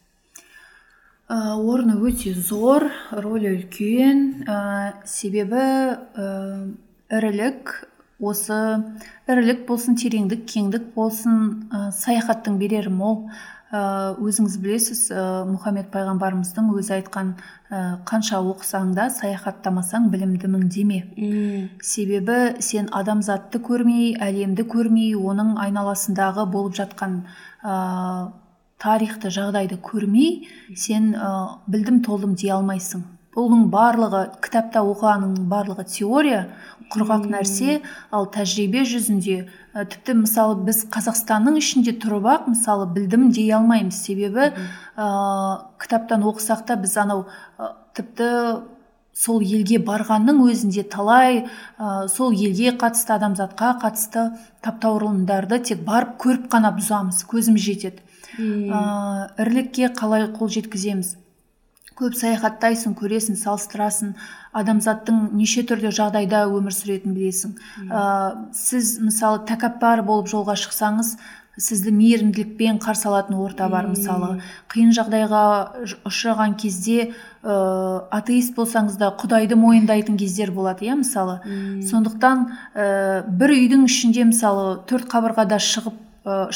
Орны 1.30 1.94
өте 2.10 2.34
зор 2.34 2.88
рөлі 3.13 3.54
үлкен 3.54 4.50
ә, 4.50 4.58
себебі 5.06 5.62
ә, 5.62 6.26
ірілік 7.13 7.76
осы 8.20 8.58
ірілік 9.30 9.68
болсын 9.70 9.96
тереңдік 10.00 10.48
кеңдік 10.50 10.89
болсын 10.96 11.70
ә, 11.70 11.92
саяхаттың 11.94 12.58
берері 12.58 12.89
мол. 12.89 13.30
Ә, 13.70 14.18
өзіңіз 14.18 14.58
білесіз 14.58 15.04
ә, 15.13 15.24
мұхаммед 15.46 15.92
пайғамбарымыздың 15.94 16.74
өзі 16.74 16.96
айтқан 16.98 17.36
ә, 17.70 18.02
қанша 18.10 18.42
оқысаң 18.42 18.96
да 18.98 19.12
саяхаттамасаң 19.13 20.10
білімдімін 20.10 20.65
деме. 20.74 21.04
Себебі 21.78 22.58
сен 22.65 22.89
адамзатты 22.89 23.62
көрмей 23.62 24.15
әлемді 24.18 24.65
көрмей 24.65 25.13
оның 25.13 25.60
айналасындағы 25.62 26.50
болып 26.50 26.82
жатқан 26.82 27.20
тарихты 28.80 29.32
жағдайды 29.34 29.78
көрмей 29.84 30.48
сен 30.76 31.13
ә, 31.13 31.60
білдім 31.68 32.02
толдым 32.06 32.36
дей 32.39 32.54
алмайсың. 32.56 33.04
Бұның 33.36 33.68
барлығы 33.70 34.24
кітапта 34.42 34.82
оқығаның 34.88 35.36
барлығы 35.52 35.86
теория 35.92 36.39
құрғақ 36.89 37.28
нәрсе. 37.30 37.80
Ал 38.12 38.26
тәжірибе 38.34 38.82
жүзінде 38.89 39.38
ә, 39.46 39.86
тіпті 39.86 40.15
мысалы 40.24 40.58
біз 40.65 40.82
қазақстанның 40.96 41.60
ішінде 41.62 41.94
тұрып 42.02 42.26
ақ 42.34 42.50
мысалы 42.56 42.89
білдім 42.96 43.30
дей 43.36 43.52
алмаймыз. 43.60 44.00
Себебі 44.02 44.50
ә, 44.50 45.08
кітаптан 45.80 46.26
оқысақ 46.26 46.65
та 46.65 46.80
біз 46.82 46.98
анау 47.04 47.28
ә, 47.60 47.74
тіпті 48.00 48.30
сол 49.20 49.44
елге 49.44 49.78
барғанның 49.84 50.42
өзінде 50.48 50.86
талай 50.89 51.44
ә, 51.44 52.08
сол 52.08 52.34
елге 52.34 52.74
қатысты 52.80 53.13
адамзатқа 53.20 53.76
қатысты 53.84 54.30
таптаурындарды 54.65 55.60
тек 55.70 55.84
барып 55.86 56.18
көріп 56.24 56.48
қана 56.50 56.74
бұзамыз. 56.78 57.26
Көзіміз 57.30 57.65
жетеді. 57.70 58.09
Ә, 58.39 58.84
ірлікке 59.39 59.89
қалай 59.95 60.30
қол 60.34 60.52
жеткіземіз? 60.56 61.15
Көп 61.99 62.15
саяхаттайсың 62.15 62.95
көресің 62.95 63.36
салыстырасың. 63.36 64.13
Адамзаттың 64.56 65.34
неше 65.36 65.65
түрлі 65.67 65.91
жағдайда 65.91 66.45
өмір 66.47 66.71
сүретінін 66.71 67.17
білесің. 67.17 67.58
Ә, 67.91 68.04
сіз 68.56 68.97
мысалы 69.04 69.43
тәкаппар 69.49 70.06
болып 70.08 70.32
жолға 70.32 70.56
шықсаңыз 70.60 71.17
сізді 71.60 71.91
мейірімділікпен 71.91 72.80
қарсы 72.80 73.08
алатын 73.10 73.38
орта 73.43 73.67
бар 73.71 73.89
мысалы. 73.91 74.39
Қиын 74.71 74.93
жағдайға 74.95 75.43
ұшыраған 76.08 76.56
кезде 76.60 77.10
ә, 77.43 77.56
атеист 78.15 78.56
болсаңыз 78.58 78.95
да 78.99 79.12
құдайды 79.19 79.58
мойындайтын 79.60 80.17
кездер 80.19 80.54
болады 80.56 80.88
иә 80.88 80.95
мысалы. 81.02 81.39
Сондықтан 81.89 82.45
ә, 82.73 83.28
бір 83.28 83.56
үйдің 83.58 83.88
ішінде 83.89 84.30
мысалы 84.32 84.80
төрт 84.89 85.10
қабырғада 85.12 85.60
шығып 85.60 85.99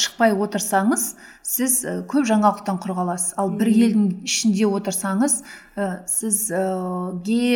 шықпай 0.00 0.34
отырсаңыз 0.36 1.04
сіз 1.44 1.74
ә, 1.84 1.94
көп 2.10 2.26
жаңалықтан 2.28 2.78
құр 2.82 2.94
қаласыз. 2.98 3.34
Ал 3.40 3.50
бір 3.54 3.70
елдің 3.72 4.24
ішінде 4.28 4.68
отырсаңыз 4.68 5.36
ә, 5.76 5.88
сізге 6.10 7.48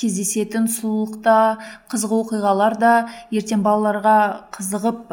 кездесетін 0.00 0.70
сұлулықта 0.72 1.36
қызық 1.92 2.14
оқиғалар 2.20 2.78
да 2.80 2.94
ертең 3.30 3.62
балаларға 3.66 4.16
қызығып 4.56 5.12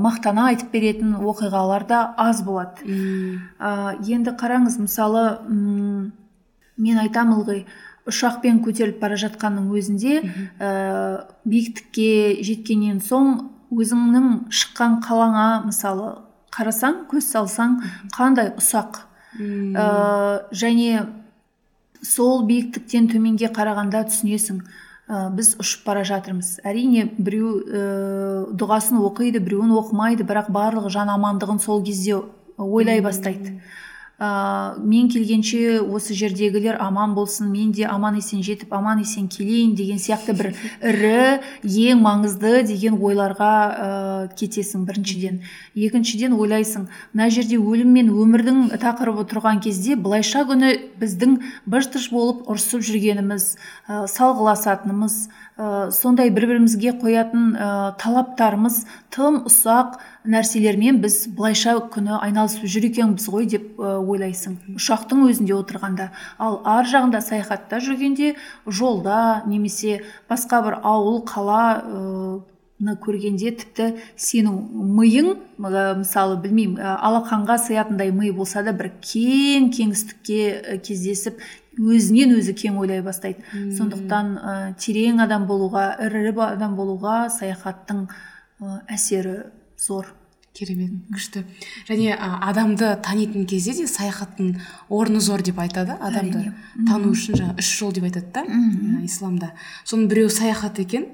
мақтана 0.00 0.48
айтып 0.54 0.72
беретін 0.74 1.14
оқиғалар 1.20 1.86
да 1.86 2.02
аз 2.16 2.42
болады. 2.46 2.82
Енді 3.60 4.34
қараңыз 4.40 4.80
мысалы 4.82 5.28
мен 6.80 7.00
айтамын 7.04 7.40
ылғи 7.42 7.62
ұшақпен 8.08 8.60
көтеріліп 8.64 9.00
бара 9.02 9.16
жатқанның 9.20 9.70
өзінде 9.76 10.20
ә, 10.58 10.70
биіктікке 11.44 12.40
жеткеннен 12.46 13.00
соң 13.04 13.34
өзіңнің 13.70 14.28
шыққан 14.50 14.98
қалаңа 15.04 15.46
мысалы 15.66 16.12
қарасаң 16.54 17.04
көз 17.10 17.30
салсаң 17.30 17.78
қандай 18.14 18.52
ұсақ. 18.58 19.04
Ә, 19.40 19.86
және 20.50 21.06
сол 22.02 22.42
биіктіктен 22.48 23.06
төменге 23.12 23.50
қарағанда 23.54 24.02
түсінесің 24.10 24.58
ә, 24.60 25.28
біз 25.36 25.54
ұшып 25.62 25.86
бара 25.86 26.02
жатырмыз. 26.08 26.56
Әрине 26.66 27.06
біреу 27.18 27.52
ә, 27.62 27.84
дұғасын 28.58 28.98
оқиды 29.06 29.42
біреуін 29.44 29.76
оқымайды 29.78 30.26
бірақ 30.26 30.50
барлығы 30.50 30.90
жан 30.90 31.12
амандығын 31.14 31.62
сол 31.62 31.84
кезде 31.86 32.18
ойлай 32.58 33.00
бастайды. 33.04 33.60
Ә, 34.20 34.76
мен 34.76 35.08
келгенше 35.08 35.80
осы 35.80 36.14
жердегілер 36.14 36.76
аман 36.80 37.14
болсын 37.16 37.48
мен 37.50 37.72
де 37.72 37.86
аман 37.88 38.18
есен 38.20 38.42
жетіп 38.44 38.74
аман 38.76 39.00
есен 39.00 39.28
келейін 39.32 39.72
деген 39.78 39.98
сияқты 39.98 40.34
бір 40.36 40.50
ірі 40.84 41.40
ең 41.64 42.02
маңызды 42.04 42.62
деген 42.68 42.98
ойларға 43.00 43.50
ә, 43.50 43.88
кетесің 44.36 44.84
біріншіден. 44.84 45.40
Екіншіден 45.74 46.36
ойлайсың 46.36 46.88
мына 47.14 47.30
жерде 47.32 47.56
өлім 47.56 47.96
мен 47.96 48.12
өмірдің 48.12 48.76
тақырыбы 48.82 49.24
тұрған 49.30 49.62
кезде 49.64 49.96
былайша 49.96 50.44
күні 50.44 50.76
біздің 51.00 51.38
быж 51.64 51.88
тыж 51.96 52.10
болып 52.12 52.44
ұрысып 52.44 52.84
жүргеніміз 52.84 53.54
ә, 53.88 54.04
салғыласатынымыз 54.04 55.16
ә, 55.60 55.90
сондай 55.92 56.32
бір 56.32 56.46
бірімізге 56.48 56.94
қоятын 57.02 57.52
ә, 57.52 57.68
талаптарымыз 58.00 58.80
тым 59.12 59.42
ұсақ 59.50 59.98
нәрселермен 60.24 61.00
біз 61.04 61.26
былайша 61.36 61.76
күні 61.92 62.16
айналысып 62.16 62.64
жүр 62.64 62.88
екенбіз 62.90 63.28
ғой 63.32 63.48
деп 63.52 63.80
ойлайсың. 63.80 64.56
Ұшақтың 64.80 65.26
өзінде 65.28 65.56
отырғанда. 65.58 66.10
Ал 66.40 66.60
ар 66.64 66.88
жағында 66.88 67.20
саяхатта 67.24 67.80
жүргенде 67.84 68.34
жолда 68.66 69.42
немесе 69.46 70.00
басқа 70.30 70.64
бір 70.64 70.80
ауыл 70.80 71.22
қала 71.28 71.62
көргенде 72.80 73.52
тіпті 73.60 73.88
сенің 74.16 74.56
миың 74.96 75.32
мысалы 75.60 76.38
білмеймін 76.42 76.80
алақанға 76.80 77.58
сыятындай 77.66 78.12
ми 78.12 78.32
болса 78.32 78.62
да 78.64 78.72
бір 78.76 78.92
кең 79.04 79.70
кеңістікке 79.76 80.80
кездесіп 80.86 81.40
өзінен 81.80 82.34
өзі 82.36 82.54
кең 82.56 82.78
ойлай 82.80 83.02
бастайды. 83.04 83.44
Сондықтан 83.76 84.32
ә, 84.36 84.54
терең 84.80 85.22
адам 85.24 85.46
болуға 85.48 85.94
ірі 86.06 86.34
адам 86.44 86.74
болуға 86.76 87.28
саяхаттың 87.32 88.08
әсері 88.88 89.52
зор. 89.78 90.10
Керемет 90.52 90.90
күшті. 91.14 91.44
Және 91.86 92.16
адамды 92.18 92.90
танитын 93.04 93.46
кезде 93.46 93.72
де 93.78 93.86
саяхаттың 93.86 94.56
орны 94.90 95.20
зор 95.20 95.44
деп 95.46 95.60
айтады 95.62 95.94
адамды. 95.94 96.52
Тану 96.88 97.12
үшін 97.14 97.38
жаңағы 97.38 97.62
үш 97.62 97.70
жол 97.78 97.92
деп 97.94 98.08
айтады 98.08 98.32
да 98.34 98.44
исламда. 99.04 99.52
Соның 99.86 100.10
біреуі 100.10 100.34
саяхат 100.34 100.82
екен 100.82 101.06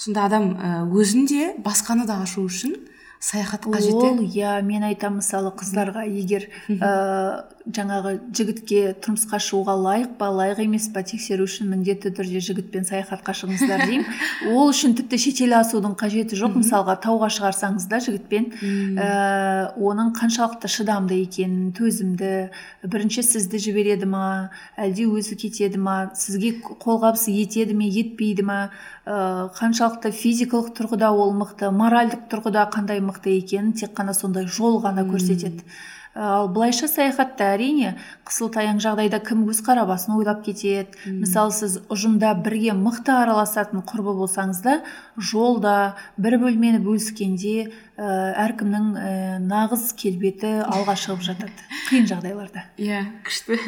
сонда 0.00 0.24
адам 0.30 0.54
өзін 0.96 1.28
де 1.28 1.50
басқаны 1.60 2.06
да 2.08 2.22
ашу 2.24 2.46
үшін 2.48 2.78
саяхат 3.20 3.66
қажет 3.68 3.92
ол 3.92 4.22
иә 4.24 4.62
мен 4.64 4.86
айтамын 4.88 5.20
мысалы 5.20 5.52
қыздарға 5.52 6.06
егер 6.08 6.46
ә, 6.72 7.44
жаңағы 7.68 8.14
жігітке 8.32 8.94
тұрмысқа 9.04 9.36
шығуға 9.44 9.74
лайық 9.76 10.14
па 10.16 10.30
лайық 10.32 10.62
емес 10.64 10.86
па 10.94 11.02
тексеру 11.04 11.44
үшін 11.44 11.68
міндетті 11.68 12.14
түрде 12.16 12.40
жігітпен 12.40 12.86
саяхатқа 12.88 13.34
шығыңыздар 13.36 13.84
деймін. 13.84 14.06
Ол 14.56 14.70
үшін 14.72 14.96
тіпті 14.96 15.20
шетел 15.20 15.52
асудың 15.58 15.98
қажеті 16.00 16.38
жоқ. 16.40 16.56
Мысалға 16.62 16.96
тауға 17.04 17.28
шығарсаңыз 17.36 17.84
да 17.92 18.00
жігітпен 18.00 18.48
ә, 18.96 19.10
оның 19.76 20.14
қаншалықты 20.16 20.72
шыдамды 20.72 21.20
екенін 21.20 21.74
төзімді 21.76 22.32
бірінші 22.88 23.26
сізді 23.28 23.60
жібереді 23.68 24.08
ма 24.08 24.24
әлде 24.80 25.04
өзі 25.12 25.36
кетеді 25.36 25.76
ма 25.76 25.98
сізге 26.16 26.56
қолғабыс 26.64 27.28
етеді 27.28 27.76
ме 27.76 27.92
етпейді 27.92 28.48
ма 28.48 28.60
ә, 29.10 29.50
қаншалықты 29.58 30.12
физикалық 30.14 30.74
тұрғыда 30.78 31.10
ол 31.10 31.32
мықты 31.34 31.70
моральдық 31.74 32.28
тұрғыда 32.30 32.68
қандай 32.74 33.02
мықты 33.02 33.34
екенін 33.40 33.72
тек 33.74 33.96
қана 33.96 34.14
сондай 34.14 34.46
жол 34.46 34.78
ғана 34.84 35.06
көрсетеді. 35.08 35.64
Ал 36.10 36.48
былайша 36.50 36.88
саяхатта 36.90 37.52
әрине 37.54 37.92
қысылтаяң 38.26 38.80
жағдайда 38.82 39.20
кім 39.22 39.44
өз 39.50 39.60
қара 39.62 39.84
басын 39.86 40.16
ойлап 40.16 40.40
кетеді? 40.42 40.90
Мысалы 41.06 41.54
сіз 41.54 41.76
ұжымда 41.86 42.32
бірге 42.42 42.74
мықты 42.74 43.14
араласатын 43.14 43.84
құрбы 43.86 44.16
болсаңыз 44.18 44.58
да 44.64 44.74
жолда 45.14 45.94
бір 46.18 46.40
бөлмені 46.42 46.82
бөліскенде 46.82 47.54
ә, 47.62 48.08
әркімнің 48.42 48.88
ә, 48.98 49.12
нағыз 49.44 49.92
келбеті 50.02 50.50
алға 50.66 50.96
шығып 50.98 51.22
жатады. 51.28 51.68
Қиын 51.92 52.10
жағдайларда. 52.10 52.66
Иә 52.74 53.04
күшті. 53.22 53.60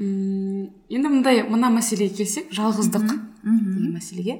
Енді 0.00 1.12
мындай 1.12 1.44
мына 1.44 1.68
мәселеге 1.76 2.16
келсек 2.22 2.48
жалғыздық. 2.56 3.12
Деген 3.42 3.92
мәселеге 3.96 4.38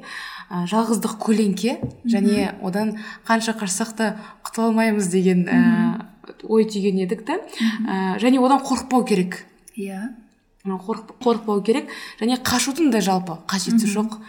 ә, 0.51 0.65
жалғыздық 0.71 1.19
көлеңке 1.23 1.79
және 2.05 2.53
одан 2.63 2.97
қанша 3.27 3.55
қашсақ 3.59 3.95
та 3.99 4.11
құтыла 4.47 4.71
алмаймыз 4.71 5.09
деген 5.11 5.47
ә, 5.49 6.07
ой 6.49 6.67
түйген 6.67 7.03
едік 7.03 7.25
та. 7.27 7.41
Ә, 7.87 8.19
және 8.23 8.41
одан 8.43 8.63
қорықпау 8.63 9.05
керек. 9.07 9.45
Иә. 9.77 10.13
Қорықпау 10.65 11.63
керек 11.67 11.91
және 12.21 12.39
қашудың 12.39 12.93
да 12.93 13.01
жалпы 13.03 13.41
қажеті 13.51 13.91
жоқ. 13.91 14.21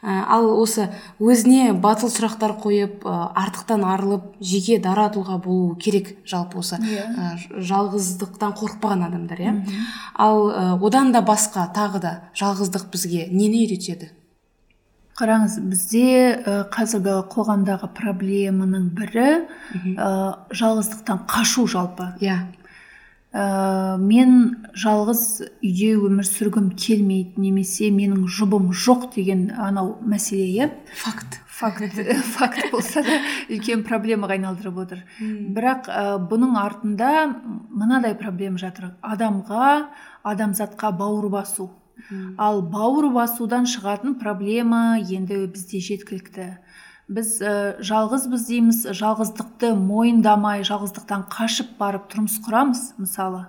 Ә, 0.00 0.22
ал 0.32 0.46
осы 0.56 0.86
өзіне 1.20 1.74
батыл 1.76 2.08
сұрақтар 2.08 2.54
қойып 2.62 3.02
ә, 3.04 3.16
артықтан 3.36 3.82
арылып 3.84 4.30
жеке 4.40 4.78
дара 4.80 5.10
тұлға 5.12 5.36
болу 5.44 5.74
керек 5.76 6.14
жалпы 6.24 6.62
осы 6.62 6.78
ә, 6.80 7.34
жалғыздықтан 7.58 8.54
қорықпаған 8.56 9.04
адамдар 9.10 9.42
иә. 9.44 9.52
Ал 10.14 10.46
ә, 10.48 10.78
одан 10.80 11.12
да 11.12 11.20
басқа 11.20 11.66
тағы 11.74 12.00
да 12.00 12.14
жалғыздық 12.32 12.88
бізге 12.94 13.26
нені 13.28 13.66
үйретеді? 13.66 14.12
Қараңыз 15.20 15.58
бізде 15.68 16.06
ә, 16.40 16.54
қазіргі 16.72 17.18
қоғамдағы 17.32 17.90
проблеманың 17.96 18.88
бірі 18.96 19.28
ә, 19.94 20.08
жалғыздықтан 20.56 21.26
қашу 21.28 21.66
жалпы. 21.68 22.08
Иә. 22.24 22.38
Ә, 23.30 23.98
мен 24.00 24.64
жалғыз 24.74 25.22
үйде 25.60 25.92
өмір 26.00 26.26
сүргім 26.26 26.72
келмейді 26.74 27.44
немесе 27.44 27.90
менің 27.94 28.24
жұбым 28.26 28.72
жоқ 28.72 29.10
деген 29.14 29.50
анау 29.54 29.98
мәселе 30.02 30.48
иә? 30.48 30.70
Факт. 31.04 31.38
Факт. 31.60 31.92
Факт 32.38 32.70
болса 32.72 33.02
да 33.04 33.18
үлкен 33.52 33.84
проблемаға 33.84 34.38
айналдырып 34.38 34.78
отыр. 34.80 35.04
Бірақ 35.20 35.90
ә, 35.92 36.04
бұның 36.30 36.56
артында 36.56 37.10
мынадай 37.68 38.16
проблема 38.16 38.58
жатыр. 38.58 38.94
Адамға 39.04 39.90
адамзатқа 40.24 40.94
бауыр 40.96 41.28
басу. 41.28 41.68
Ал 42.38 42.62
бауыр 42.62 43.10
басудан 43.14 43.68
шығатын 43.70 44.18
проблема 44.20 44.98
енді 45.00 45.46
бізде 45.52 45.80
жеткілікті. 45.84 46.48
Біз 47.10 47.30
ә, 47.42 47.52
жалғызбыз 47.82 48.44
дейміз 48.46 48.82
жалғыздықты 48.94 49.72
мойындамай 49.78 50.62
жалғыздықтан 50.66 51.26
қашып 51.32 51.72
барып 51.80 52.06
тұрмыс 52.12 52.36
құрамыз 52.44 52.84
мысалы. 53.02 53.48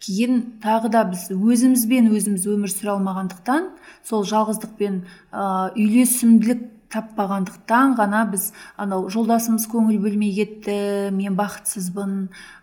Кейін 0.00 0.42
тағы 0.64 0.90
да 0.92 1.04
біз 1.08 1.28
өзімізбен 1.32 2.10
өзіміз 2.12 2.44
өмір 2.48 2.72
сүре 2.72 2.94
алмағандықтан 2.96 3.70
сол 4.04 4.26
жалғыздықпен 4.28 5.00
ә, 5.32 5.72
үйлесімділік 5.76 6.68
таппағандықтан 6.90 7.94
ғана 7.98 8.24
біз 8.30 8.50
анау 8.80 9.08
жолдасымыз 9.12 9.66
көңіл 9.70 10.00
бөлмей 10.02 10.32
кетті 10.34 10.74
мен 11.14 11.36
бақытсызбын 11.38 12.16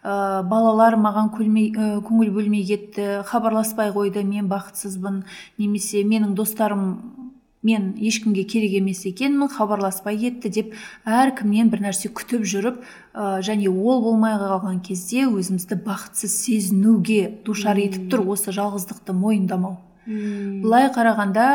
ә, 0.04 0.44
балалар 0.44 0.98
маған 1.00 1.32
көлмей, 1.36 1.72
ә, 1.72 2.02
көңіл 2.04 2.34
бөлмей 2.36 2.66
кетті 2.68 3.24
хабарласпай 3.28 3.94
қойды 3.96 4.26
мен 4.28 4.50
бақытсызбын 4.52 5.24
немесе 5.58 6.04
менің 6.04 6.36
достарым 6.36 6.84
мен 7.64 7.96
ешкімге 7.98 8.44
керек 8.44 8.76
емес 8.78 9.06
екенмін 9.10 9.50
хабарласпай 9.50 10.18
кетті 10.20 10.52
деп 10.54 10.76
әркімнен 11.08 11.72
бір 11.72 11.88
нәрсе 11.88 12.12
күтіп 12.14 12.46
жүріп 12.48 12.84
ә, 12.84 13.40
және 13.48 13.72
ол 13.72 14.04
болмай 14.04 14.38
қалған 14.40 14.84
кезде 14.86 15.26
өзімізді 15.26 15.80
бақытсыз 15.88 16.36
сезінуге 16.44 17.24
душар 17.48 17.80
етіп 17.82 18.12
тұр 18.14 18.28
осы 18.36 18.54
жалғыздықты 18.56 19.16
мойындамау. 19.18 19.80
Былай 20.08 20.88
қарағанда 20.96 21.48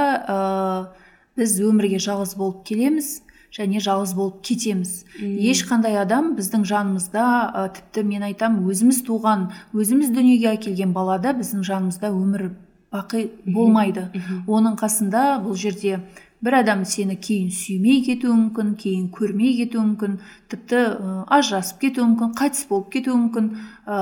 біз 1.37 1.59
өмірге 1.65 2.01
жалғыз 2.03 2.35
болып 2.39 2.65
келеміз 2.69 3.21
және 3.53 3.81
жалғыз 3.85 4.15
болып 4.17 4.41
кетеміз. 4.47 5.05
Ешқандай 5.21 5.99
адам 6.01 6.33
біздің 6.39 6.65
жанымызда 6.69 7.25
ә, 7.53 7.65
тіпті 7.77 8.05
мен 8.09 8.25
айтам 8.25 8.63
өзіміз 8.65 9.03
туған 9.05 9.51
өзіміз 9.77 10.13
дүниеге 10.17 10.55
әкелген 10.55 10.95
балада 10.97 11.35
біздің 11.37 11.65
жанымызда 11.69 12.13
өмір 12.17 12.53
бақи 12.93 13.27
болмайды. 13.45 14.09
Оның 14.49 14.79
қасында 14.81 15.43
бұл 15.45 15.57
жерде 15.57 16.01
бір 16.43 16.59
адам 16.63 16.87
сені 16.89 17.19
кейін 17.21 17.53
сүймей 17.53 18.01
кетуі 18.07 18.33
мүмкін 18.33 18.75
кейін 18.81 19.11
көрмей 19.13 19.57
кетуі 19.61 19.85
мүмкін 19.85 20.19
тіпті 20.53 20.81
ә, 20.81 21.17
ажырасып 21.29 21.85
кетуі 21.85 22.09
мүмкін 22.09 22.33
қайтыс 22.41 22.67
болып 22.73 22.89
кетуі 22.97 23.19
мүмкін. 23.21 23.53
Ә, 23.87 23.99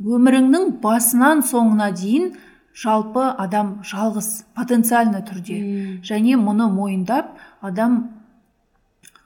өміріңнің 0.00 0.78
басынан 0.82 1.44
соңына 1.44 1.92
дейін 1.92 2.32
жалпы 2.74 3.28
адам 3.38 3.80
жалғыз 3.84 4.30
потенциально 4.56 5.22
түрде. 5.26 5.60
Және 6.06 6.38
мұны 6.40 6.70
мойындап 6.72 7.36
адам 7.60 8.02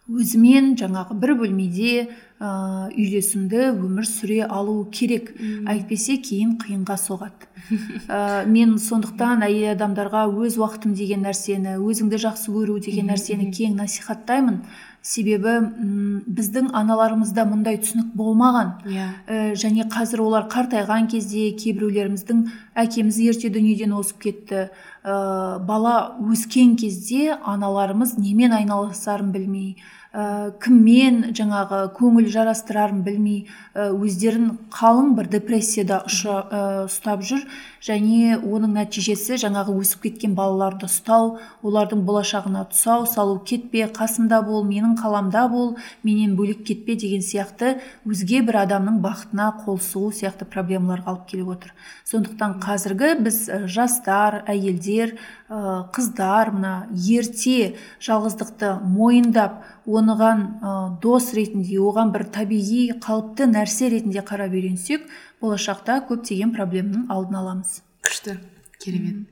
өзімен 0.07 0.77
жаңағы 0.79 1.17
бір 1.19 1.33
бөлмеде 1.41 1.93
ә, 2.39 2.49
үйлесімді 2.95 3.73
өмір 3.73 4.07
сүре 4.07 4.45
алу 4.47 4.85
керек. 4.95 5.33
Әйтпесе 5.67 6.19
кейін 6.23 6.57
қиынға 6.63 6.99
соғады. 7.01 7.51
Ә, 8.07 8.47
мен 8.47 8.77
сондықтан 8.79 9.43
әйел 9.47 9.73
адамдарға 9.75 10.27
өз 10.31 10.59
уақытым 10.61 10.95
деген 10.95 11.25
нәрсені 11.27 11.79
өзіңді 11.83 12.21
жақсы 12.23 12.55
көру 12.55 12.79
деген 12.85 13.11
нәрсені 13.11 13.51
кең 13.51 13.75
насихаттаймын. 13.81 14.61
Себебі 15.07 15.53
м, 15.63 16.23
біздің 16.27 16.73
аналарымызда 16.75 17.45
мұндай 17.47 17.79
түсінік 17.83 18.11
болмаған. 18.19 18.73
Иә. 18.91 19.09
Ә, 19.27 19.37
және 19.55 19.87
қазір 19.91 20.25
олар 20.25 20.49
қартайған 20.51 21.07
кезде 21.13 21.53
кейбіреулеріміздің 21.61 22.43
әкеміз 22.83 23.21
ерте 23.29 23.51
дүниеден 23.55 23.95
озып 23.95 24.25
кетті. 24.27 24.67
Ә, 25.07 25.59
бала 25.63 26.17
өскен 26.19 26.75
кезде 26.81 27.37
аналарымыз 27.39 28.17
немен 28.19 28.57
айналысарын 28.59 29.31
білмей 29.31 29.77
ә, 30.17 30.51
кіммен 30.65 31.31
жаңағы 31.37 31.83
көңіл 31.97 32.27
жарастырарын 32.33 33.03
білмей 33.07 33.45
өздерін 33.77 34.57
қалың 34.73 35.15
бір 35.19 35.31
депрессияда 35.37 36.03
ұша, 36.09 36.41
ә, 36.51 36.63
ұстап 36.89 37.23
жүр. 37.27 37.45
Және 37.87 38.35
оның 38.41 38.73
нәтижесі 38.81 39.37
жаңағы 39.39 39.77
өсіп 39.79 40.07
кеткен 40.07 40.35
балаларды 40.35 40.89
ұстау 40.89 41.37
олардың 41.67 42.03
болашағына 42.09 42.65
тұсау 42.73 43.07
салу 43.07 43.39
кетпе 43.47 43.87
қасымда 43.95 44.41
бол 44.47 44.65
менің 44.67 44.97
қаламда 44.99 45.47
бол 45.53 45.77
менен 46.03 46.35
бөлек 46.39 46.65
кетпе 46.67 46.97
деген 46.99 47.23
сияқты 47.23 47.77
өзге 48.09 48.43
бір 48.47 48.63
адамның 48.65 48.99
бақытына 49.05 49.53
қол 49.63 49.79
сұғу 49.79 50.11
сияқты 50.19 50.49
проблемаларға 50.51 51.15
алып 51.15 51.29
келіп 51.31 51.53
отыр. 51.55 51.75
Сондықтан 52.11 52.59
қазіргі 52.65 53.13
біз 53.23 53.41
жастар 53.71 54.43
әйелдер 54.51 55.15
қыздар 55.47 56.51
мына 56.51 56.75
ерте 56.91 57.77
жалғыздықты 58.03 58.73
мойындап 58.83 59.63
оныған 59.87 60.99
дос 61.03 61.31
ретінде 61.37 61.79
оған 61.79 62.11
бір 62.15 62.27
табиғи 62.35 62.99
қалыпты 62.99 63.47
нәрсе 63.53 63.93
ретінде 63.93 64.25
қарап 64.27 64.57
үйренсек 64.59 65.07
болашақта 65.43 66.01
көптеген 66.09 66.55
проблеманың 66.57 67.07
алдын 67.13 67.35
аламыз. 67.43 67.81
күшті. 68.07 68.39
Керемет. 68.79 69.27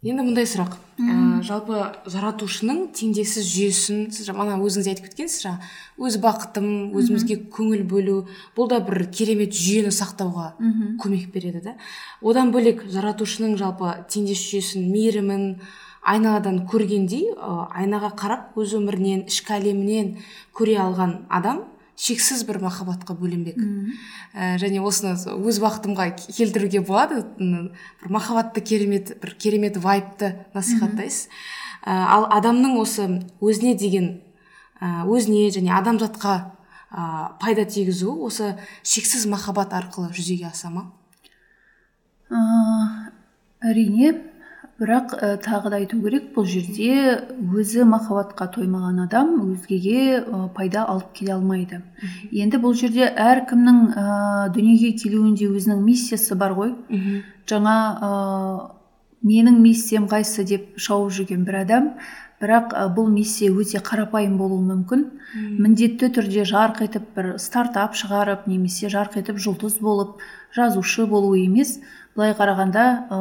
Енді 0.00 0.22
мындай 0.24 0.46
сұрақ. 0.48 0.78
Ә, 0.96 1.14
жалпы 1.44 1.76
жаратушының 2.08 2.86
теңдессіз 2.96 3.44
жүйесін 3.52 3.98
сіз 4.16 4.30
жа- 4.30 4.34
мана 4.36 4.54
өзіңіз 4.56 4.86
айтып 4.88 5.10
кеткенсіз 5.10 5.42
жаңа 5.44 5.68
өз 6.00 6.16
бақытым 6.24 6.68
өзімізге 6.96 7.36
көңіл 7.52 7.82
бөлу 7.88 8.14
бұл 8.56 8.68
да 8.72 8.78
бір 8.80 9.04
керемет 9.12 9.52
жүйені 9.52 9.92
сақтауға 9.92 10.54
көмек 11.04 11.28
береді 11.34 11.60
да. 11.64 11.74
Одан 12.22 12.48
бөлек 12.52 12.80
жаратушының 12.88 13.58
жалпы 13.60 13.92
теңдес 14.08 14.40
жүйесін 14.40 14.88
мейірімін 14.92 15.60
айналадан 16.02 16.64
көргендей 16.66 17.34
ә, 17.36 17.68
айнаға 17.68 18.14
қарап 18.16 18.56
өз 18.56 18.72
өмірінен 18.80 19.26
ішкі 19.28 19.52
әлемінен 19.60 20.16
көре 20.56 20.78
алған 20.80 21.26
адам 21.28 21.64
шексіз 22.00 22.44
бір 22.48 22.60
махаббатқа 22.64 23.14
бөленбек. 23.18 23.58
Ә, 24.32 24.56
және 24.62 24.80
осыны 24.80 25.12
өз 25.16 25.60
бақытымға 25.60 26.06
келтіруге 26.22 26.80
болады 26.80 27.22
бір 27.36 28.08
махаббатты 28.08 28.62
керемет 28.64 29.12
бір 29.20 29.34
керемет 29.36 29.76
вайбты 29.76 30.32
насихаттайсыз. 30.54 31.28
Ә, 31.84 31.92
ал 32.16 32.26
адамның 32.38 32.78
осы 32.80 33.08
өзіне 33.40 33.74
деген 33.76 34.08
ә, 34.80 35.04
өзіне 35.04 35.50
және 35.52 35.74
адамзатқа 35.76 36.34
ә, 36.88 37.04
пайда 37.42 37.66
тигізуі 37.68 38.26
осы 38.30 38.54
шексіз 38.82 39.26
махаббат 39.28 39.76
арқылы 39.76 40.12
жүзеге 40.16 40.48
аса 40.48 40.72
ма? 40.72 40.88
Ә, 42.30 43.10
әрине 43.60 44.29
бірақ 44.80 45.12
ә, 45.12 45.34
тағы 45.44 45.70
да 45.72 45.78
айту 45.82 45.98
керек 46.00 46.30
бұл 46.32 46.46
жерде 46.48 47.18
өзі 47.52 47.84
махаббатқа 47.84 48.46
тоймаған 48.54 49.02
адам 49.04 49.34
өзгеге 49.44 50.22
ә, 50.22 50.48
пайда 50.56 50.86
алып 50.88 51.12
келе 51.18 51.34
алмайды. 51.36 51.82
Енді 52.32 52.60
бұл 52.62 52.72
жерде 52.80 53.10
әркімнің 53.10 53.82
ә, 53.92 54.06
дүниеге 54.54 54.94
келуінде 55.02 55.50
өзінің 55.52 55.84
миссиясы 55.84 56.38
бар 56.40 56.56
ғой. 56.56 56.72
Жаңа 57.50 57.76
ә, 58.00 58.10
менің 59.20 59.60
миссиям 59.60 60.08
қайсы 60.08 60.46
деп 60.48 60.72
шауып 60.80 61.12
жүрген 61.12 61.44
бір 61.44 61.60
адам. 61.66 61.92
Бірақ 62.40 62.72
ә, 62.72 62.88
бұл 62.88 63.12
миссия 63.12 63.52
өте 63.52 63.84
қарапайым 63.84 64.38
болуы 64.40 64.64
мүмкін. 64.64 65.04
Міндетті 65.60 66.08
түрде 66.16 66.48
жарқ 66.48 66.80
етіп 66.86 67.10
бір 67.18 67.34
стартап 67.36 67.92
шығарып 68.00 68.48
немесе 68.48 68.88
жарқ 68.88 69.20
етіп 69.20 69.36
жұлдыз 69.36 69.76
болып 69.84 70.24
жазушы 70.56 71.04
болу 71.06 71.34
емес. 71.36 71.82
Былай 72.18 72.32
қарағанда 72.34 72.84
ә, 73.06 73.18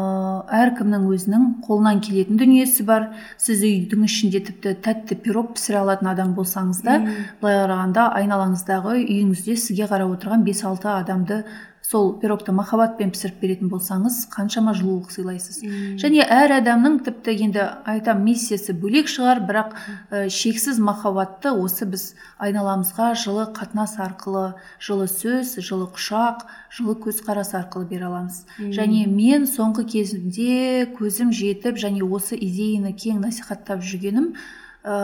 әркімнің 0.59 1.05
өзінің 1.13 1.43
қолынан 1.65 1.99
келетін 2.03 2.39
дүниесі 2.41 2.85
бар. 2.87 3.09
Сіз 3.37 3.61
үйдің 3.67 4.05
ішінде 4.07 4.41
тіпті 4.47 4.73
тәтті 4.85 5.19
пирог 5.23 5.53
пісіре 5.55 5.83
алатын 5.83 6.09
адам 6.11 6.33
болсаңыз 6.37 6.81
да 6.87 6.97
былай 7.41 7.59
қарағанда 7.61 8.07
айналаңыздағы 8.19 8.95
үйіңізде 9.03 9.57
сізге 9.61 9.89
қарап 9.91 10.15
отырған 10.17 10.45
5-6 10.47 10.89
адамды 10.95 11.43
сол 11.89 12.11
пирогты 12.21 12.53
махаббатпен 12.53 13.09
пісіріп 13.15 13.39
беретін 13.41 13.69
болсаңыз 13.71 14.27
қаншама 14.29 14.75
жылулық 14.77 15.09
сыйлайсыз. 15.09 15.63
Және 15.97 16.21
әр 16.21 16.53
адамның 16.59 16.99
тіпті 17.07 17.33
енді 17.47 17.63
айтам 17.89 18.21
миссиясы 18.27 18.75
бөлек 18.77 19.09
шығар 19.09 19.41
бірақ 19.47 19.73
ә, 19.73 20.29
шексіз 20.29 20.77
махаббатты 20.85 21.49
осы 21.49 21.87
біз 21.89 22.13
айналамызға 22.37 23.09
жылы 23.17 23.47
қатынас 23.57 23.97
арқылы 24.05 24.53
жылы 24.77 25.09
сөз 25.09 25.57
жылы 25.65 25.89
құшақ 25.97 26.45
жылы 26.77 26.93
көзқарас 27.01 27.55
арқылы 27.57 27.89
бере 27.89 28.05
аламыз. 28.05 28.45
Және 28.59 29.07
мен 29.09 29.49
соңғы 29.49 29.87
кезімде 29.89 30.85
көзім 30.93 31.33
жетіп 31.33 31.81
және 31.81 32.05
осы 32.05 32.37
идеяны 32.37 32.93
кең 32.93 33.25
насихаттап 33.25 33.81
жүргенім 33.81 34.35
ә, 34.83 34.95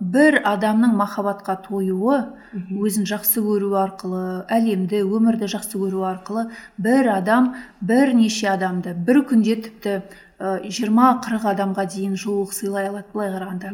бір 0.00 0.40
адамның 0.48 0.96
махаббатқа 0.98 1.56
тойуы 1.68 2.18
өзін 2.54 3.06
жақсы 3.06 3.42
көру 3.44 3.74
арқылы 3.78 4.24
әлемді 4.50 5.04
өмірді 5.06 5.48
жақсы 5.54 5.78
көру 5.78 6.02
арқылы 6.08 6.48
бір 6.78 7.10
адам 7.18 7.54
бірнеше 7.80 8.50
адамды 8.54 8.94
бір 8.94 9.22
күнде 9.30 9.60
тіпті 9.68 10.00
жиырма 10.66 11.12
қырық 11.24 11.46
адамға 11.52 11.84
дейін 11.94 12.16
жылулық 12.18 12.52
сыйлай 12.56 12.88
алады 12.90 13.06
былай 13.14 13.30
қарағанда. 13.32 13.70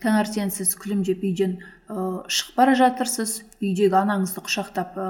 Таңертең 0.00 0.50
сіз 0.54 0.72
күлімдеп 0.80 1.22
үйден 1.28 1.58
шығып 1.90 2.56
бара 2.56 2.76
жатырсыз 2.78 3.40
үйдегі 3.60 3.96
анаңызды 3.98 4.44
құшақтап 4.46 4.94
ә, 4.96 5.08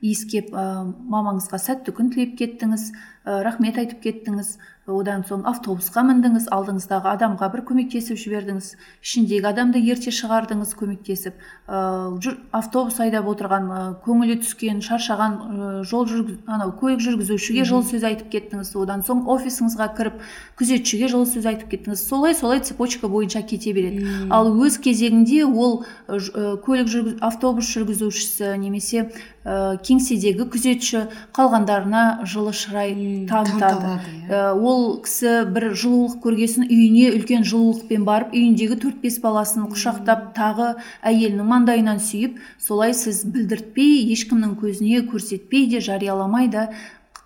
иіскеп 0.00 0.50
ә, 0.54 0.64
мамаңызға 0.86 1.60
сәтті 1.60 1.94
күн 1.94 2.10
тілеп 2.14 2.34
кеттіңіз 2.38 2.90
ә, 3.26 3.42
рахмет 3.44 3.78
айтып 3.78 4.02
кеттіңіз. 4.06 4.58
Одан 4.88 5.20
соң 5.28 5.42
автобусқа 5.44 6.00
міндіңіз 6.00 6.46
алдыңыздағы 6.48 7.10
адамға 7.10 7.48
бір 7.52 7.60
көмектесіп 7.68 8.16
жібердіңіз. 8.16 8.70
Ішіндегі 9.04 9.44
адамды 9.50 9.82
ерте 9.84 10.08
шығардыңыз 10.16 10.70
көмектесіп. 10.80 11.34
Ә, 11.68 11.82
жүр- 12.24 12.38
автобус 12.56 12.96
айдап 13.04 13.28
отырған 13.28 13.68
ә, 13.68 13.80
көңілі 14.06 14.38
түскен 14.46 14.80
шаршаған 14.80 15.36
ә, 15.36 15.84
жол 15.84 16.08
жүргіз 16.08 16.38
анау 16.48 16.72
көлік 16.80 17.04
жүргізушіге 17.04 17.66
жылы 17.68 17.84
сөз 17.84 18.08
айтып 18.08 18.32
кеттіңіз. 18.32 18.72
Одан 18.80 19.04
соң 19.04 19.26
офисіңізға 19.28 19.90
кіріп 19.98 20.24
күзетшіге 20.56 21.12
жылы 21.12 21.28
сөз 21.36 21.50
айтып 21.52 21.68
кеттіңіз. 21.68 22.08
Солай 22.08 22.32
солай 22.32 22.64
цепочка 22.64 23.12
бойынша 23.12 23.44
кете 23.44 23.76
береді. 23.76 24.08
Ал 24.32 24.48
өз 24.56 24.80
кезегінде 24.80 25.44
ол 25.44 25.84
көлік 26.06 26.88
жүргіз 26.88 27.16
автобус 27.24 27.68
жүргізушісі 27.74 28.52
немесе 28.60 29.08
ә, 29.44 29.76
кеңседегі 29.84 30.46
күзетші 30.52 31.02
қалғандарына 31.36 32.24
жылы 32.28 32.52
шырай 32.56 32.94
танытады. 33.28 33.96
Ә, 34.28 34.52
ол 34.54 35.00
кісі 35.04 35.48
бір 35.52 35.70
жылулық 35.74 36.18
көргесін 36.24 36.68
үйіне 36.68 37.10
үлкен 37.16 37.44
жылулықпен 37.48 38.06
барып 38.08 38.36
үйіндегі 38.36 38.78
төрт 38.84 39.02
бес 39.04 39.18
баласын 39.24 39.68
құшақтап 39.72 40.30
тағы 40.38 40.70
әйелінің 41.02 41.52
маңдайынан 41.52 42.00
сүйіп 42.04 42.38
солай 42.62 42.94
сіз 42.96 43.24
білдіртпей 43.28 44.06
ешкімнің 44.14 44.56
көзіне 44.62 45.04
көрсетпей 45.10 45.68
де 45.72 45.82
жарияламай 45.84 46.48
да 46.52 46.70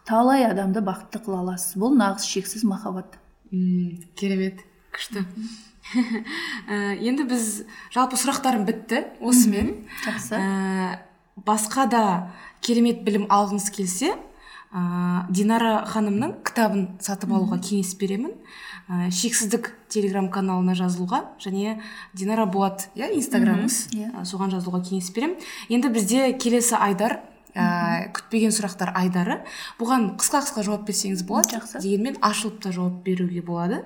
талай 0.09 0.47
адамды 0.49 0.83
бақытты 0.83 1.23
қыла 1.23 1.43
аласыз. 1.45 1.77
Бұл 1.79 1.95
нағыз 1.99 2.27
шексіз 2.27 2.67
махаббат 2.67 3.19
керемет. 4.19 4.65
Күшті. 4.93 5.25
Ә, 5.93 6.95
енді 7.03 7.27
біз 7.29 7.65
жалпы 7.93 8.17
сұрақтарым 8.21 8.65
бітті 8.69 9.03
осымен. 9.21 9.75
Жақсы. 10.07 10.39
Ә, 10.39 11.01
басқа 11.45 11.89
да 11.91 12.05
керемет 12.65 13.03
білім 13.05 13.27
алғыңыз 13.33 13.69
келсе 13.75 14.13
ә, 14.73 15.27
динара 15.29 15.83
ханымның 15.91 16.39
кітабын 16.47 16.87
сатып 17.03 17.35
алуға 17.35 17.59
кеңес 17.65 17.93
беремін. 18.01 18.37
Ә, 18.89 19.11
шексіздік 19.13 19.73
телеграм 19.93 20.31
каналына 20.33 20.77
жазылуға 20.79 21.25
және 21.43 21.81
динара 22.15 22.47
болат 22.47 22.89
иә 22.97 23.13
инстаграмыңыз 23.19 23.83
иә. 23.97 24.25
соған 24.29 24.55
жазылуға 24.55 24.85
кеңес 24.89 25.13
беремін. 25.15 25.37
Енді 25.69 25.93
бізде 25.93 26.33
келесі 26.39 26.79
айдар 26.79 27.21
ә, 27.55 28.09
күтпеген 28.17 28.53
сұрақтар 28.55 28.93
айдары. 28.97 29.41
Бұған 29.81 30.13
қысқа 30.21 30.43
қысқа 30.47 30.65
жауап 30.67 30.87
берсеңіз 30.89 31.25
болады 31.29 31.59
Жақсы. 31.59 31.83
дегенмен 31.85 32.17
ашылып 32.23 32.61
та 32.63 32.73
жауап 32.73 33.03
беруге 33.05 33.43
болады. 33.43 33.83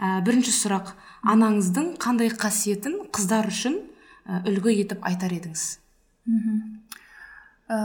Ә, 0.00 0.20
бірінші 0.24 0.54
сұрақ. 0.56 0.94
Анаңыздың 1.24 1.94
қандай 2.00 2.32
қасиетін 2.32 3.04
қыздар 3.12 3.48
үшін 3.52 3.80
ә, 4.26 4.42
үлгі 4.48 4.78
етіп 4.84 5.04
айтар 5.04 5.32
едіңіз? 5.36 5.66
Ә, 7.68 7.78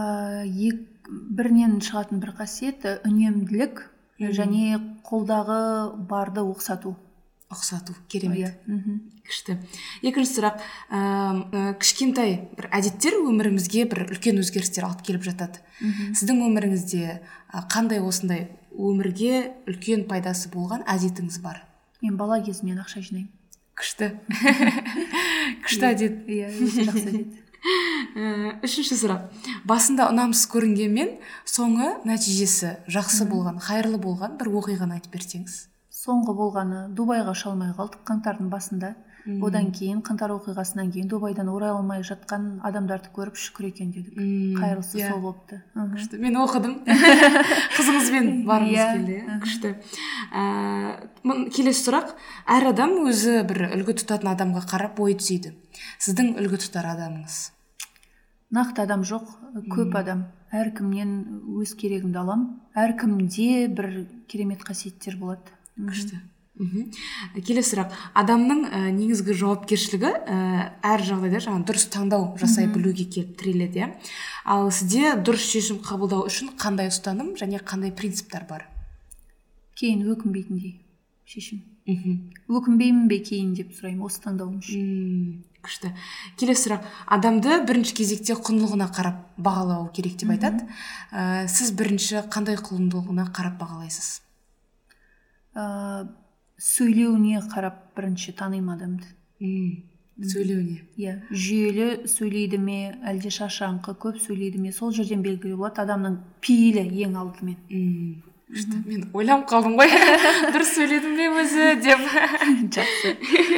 ек, 0.45 0.83
бірінен 1.09 1.79
шығатын 1.83 2.19
бір 2.23 2.35
қасиет 2.39 2.85
ә, 2.87 2.97
үнемділік 3.07 3.85
және 4.19 4.79
қолдағы 5.07 5.95
барды 6.07 6.43
оқсату. 6.43 6.95
Ұқсату 7.49 7.95
керемет 8.07 8.37
Иә, 8.37 8.49
мгм. 8.69 8.99
күшті. 9.25 9.55
Екінші 10.05 10.35
сұрақ 10.37 10.59
ә, 10.93 11.73
кішкентай 11.81 12.35
бір 12.57 12.69
әдеттер 12.69 13.17
өмірімізге 13.23 13.87
бір 13.89 14.05
үлкен 14.05 14.37
өзгерістер 14.43 14.85
алып 14.85 15.01
келіп 15.07 15.25
жатады. 15.25 15.63
Сіздің 16.13 16.43
өміріңізде 16.45 17.19
қандай 17.73 18.03
осындай 18.05 18.51
өмірге 18.77 19.55
үлкен 19.65 20.05
пайдасы 20.09 20.51
болған 20.53 20.85
әдетіңіз 20.85 21.41
бар? 21.41 21.63
Мен 22.03 22.17
бала 22.21 22.37
кезімнен 22.43 22.79
ақша 22.83 23.01
жинаймын. 23.01 23.31
Күшті. 23.79 24.11
Күшті 25.65 25.89
әдет. 25.89 26.21
Иә 26.29 26.51
жақсы 26.53 27.07
әдет. 27.09 27.39
Үшінші 28.63 28.95
сұрақ. 29.01 29.25
Басында 29.67 30.07
ұнамсыз 30.13 30.47
көрінгенмен 30.53 31.17
соңы 31.47 31.95
нәтижесі 32.07 32.77
жақсы 32.91 33.27
болған 33.27 33.59
қайырлы 33.63 33.99
болған 33.99 34.37
бір 34.39 34.51
оқиғаны 34.61 34.99
айтып 34.99 35.17
берсеңіз. 35.17 35.57
Соңғы 35.99 36.33
болғаны 36.37 36.81
дубайға 36.95 37.33
ұша 37.35 37.51
алмай 37.51 37.73
қалдық 37.75 38.03
қаңтардың 38.07 38.49
басында. 38.53 38.95
Одан 39.43 39.67
кейін 39.75 39.99
қаңтар 40.01 40.31
оқиғасынан 40.31 40.87
кейін 40.93 41.09
дубайдан 41.11 41.49
орай 41.51 41.73
алмай 41.75 42.01
жатқан 42.07 42.61
адамдарды 42.65 43.11
көріп 43.13 43.35
шүкір 43.37 43.67
екен 43.67 43.91
дедік. 43.91 44.15
Қайырлысы 44.57 44.97
иә. 44.97 45.09
сол 45.11 45.19
болыпты. 45.21 45.59
Күшті. 45.75 46.17
Мен 46.23 46.37
оқыдым. 46.39 46.77
Қызыңызбен 47.75 48.29
барғыңыз 48.47 48.79
Иә. 48.79 48.87
келді 48.95 49.17
иә. 49.19 49.37
Күшті. 49.43 49.73
Ә, 50.33 51.49
келесі 51.53 51.83
сұрақ. 51.83 52.15
Әр 52.47 52.69
адам 52.71 52.95
өзі 53.11 53.43
бір 53.51 53.61
үлгі 53.75 53.97
тұтатын 54.01 54.31
адамға 54.33 54.63
қарап 54.71 54.95
бой 54.97 55.19
түзейді. 55.19 55.53
Сіздің 55.99 56.33
үлгі 56.39 56.63
тұтар 56.63 56.87
адамыңыз? 56.95 57.37
Нақты 58.55 58.87
адам 58.87 59.03
жоқ 59.05 59.27
көп 59.75 59.99
адам. 59.99 60.25
Әркімнен 60.49 61.11
өз 61.59 61.75
керегімді 61.77 62.17
алам. 62.23 62.47
Әркімде 62.73 63.67
бір 63.69 64.07
керемет 64.31 64.63
қасиеттер 64.65 65.19
болады. 65.21 65.58
Күшті. 65.87 66.19
Мхм. 66.59 66.89
Келесі 67.39 67.71
сұрақ. 67.71 67.93
Адамның 68.19 68.65
ә, 68.67 68.79
негізгі 68.91 69.31
жауапкершілігі 69.39 70.09
ә, 70.11 70.39
әр 70.83 71.03
жағдайда 71.07 71.39
жаңағы 71.45 71.63
дұрыс 71.69 71.85
таңдау 71.93 72.25
жасай 72.41 72.67
білуге 72.67 73.05
келіп 73.07 73.37
тіреледі 73.39 73.79
иә. 73.79 73.87
Ал 74.43 74.67
сізде 74.67 75.13
дұрыс 75.23 75.45
шешім 75.47 75.79
қабылдау 75.85 76.27
үшін 76.27 76.51
қандай 76.59 76.91
ұстаным 76.91 77.31
және 77.39 77.63
қандай 77.63 77.95
принциптер 77.95 78.43
бар? 78.49 78.67
Кейін 79.79 80.03
өкінбейтіндей 80.11 80.75
шешім. 81.23 81.63
Мхм. 81.87 82.19
Өкінбеймін 82.51 83.07
бе 83.07 83.23
кейін 83.23 83.55
деп 83.55 83.71
сұраймын 83.79 84.11
осы 84.11 84.19
таңдауым 84.27 84.59
үшін. 84.59 84.83
Мм, 84.83 85.43
күшті. 85.63 85.95
Келесі 86.35 86.67
сұрақ. 86.67 86.83
Адамды 87.07 87.63
бірінші 87.63 87.95
кезекте 88.03 88.35
құндылығына 88.35 88.91
қарап 88.91 89.23
бағалау 89.39 89.87
керек 89.95 90.19
деп 90.19 90.35
айтады. 90.35 90.67
Ә, 91.15 91.47
сіз 91.47 91.71
бірінші 91.71 92.27
қандай 92.27 92.59
құндылығына 92.59 93.31
қарап 93.31 93.61
бағалайсыз? 93.63 94.19
Ә, 95.59 96.07
сөйлеуіне 96.59 97.43
қарап 97.51 97.83
бірінші 97.97 98.33
танимын 98.39 98.75
адамды 98.77 99.09
сөйлеуіне? 100.19 100.81
Иә 100.99 101.13
жүйелі 101.31 102.07
сөйлейді 102.11 102.59
ме 102.59 102.79
әлде 103.07 103.31
шашаңқы 103.33 103.95
көп 104.01 104.19
сөйлейді 104.23 104.59
ме 104.63 104.73
сол 104.75 104.91
жерден 104.95 105.23
белгілі 105.23 105.55
болады 105.59 105.85
адамның 105.85 106.17
пейілі 106.43 106.83
ең 107.05 107.15
алдымен. 107.21 107.57
Мм, 107.71 108.29
күшті 108.51 108.81
мен 108.85 109.05
ойланып 109.13 109.47
қалдым 109.51 109.77
ғой. 109.79 109.93
Дұрыс 110.53 110.73
сөйледім 110.75 111.15
бе 111.19 111.29
өзі 111.43 111.69
деп. 111.85 112.07
Жақсы. 112.75 113.15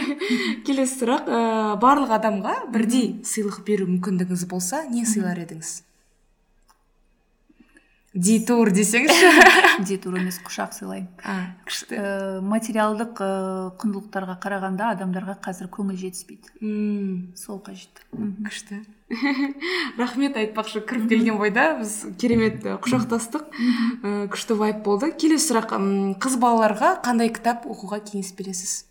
Келесі 0.68 1.00
сұрақ 1.02 1.30
ә, 1.30 1.46
барлық 1.82 2.14
адамға 2.20 2.58
бірдей 2.74 3.16
сыйлық 3.26 3.64
беру 3.66 3.90
мүмкіндігіңіз 3.90 4.46
болса 4.52 4.84
не 4.92 5.08
сыйлар 5.10 5.42
едіңіз? 5.48 5.80
Дейтур 8.14 8.72
десеңізші 8.76 9.30
детур 9.88 10.18
емес 10.20 10.40
құшақ 10.44 10.74
сыйлаймын 10.76 11.54
күшті. 11.68 11.96
ә, 11.96 12.42
материалдық 12.44 13.22
ә, 13.24 13.30
құндылықтарға 13.80 14.36
қарағанда 14.44 14.90
адамдарға 14.98 15.38
қазір 15.46 15.70
көңіл 15.72 15.96
жетіспейді. 16.02 16.52
Мм, 16.60 17.32
сол 17.40 17.62
қажет. 17.64 18.04
Күшті. 18.12 18.82
Рахмет 20.00 20.36
айтпақшы 20.40 20.84
кіріп 20.88 21.08
келген 21.12 21.40
бойда. 21.40 21.78
Біз 21.80 21.96
керемет 22.20 22.60
і, 22.68 22.76
құшақтастық. 22.84 23.48
Күшті 24.32 24.60
вайп 24.60 24.84
болды. 24.84 25.14
Келесі 25.16 25.54
сұрақ 25.54 25.76
қыз 26.20 26.40
балаларға 26.42 26.98
қандай 27.06 27.32
кітап 27.32 27.64
оқуға 27.68 28.04
кеңес 28.04 28.36
бересіз? 28.36 28.82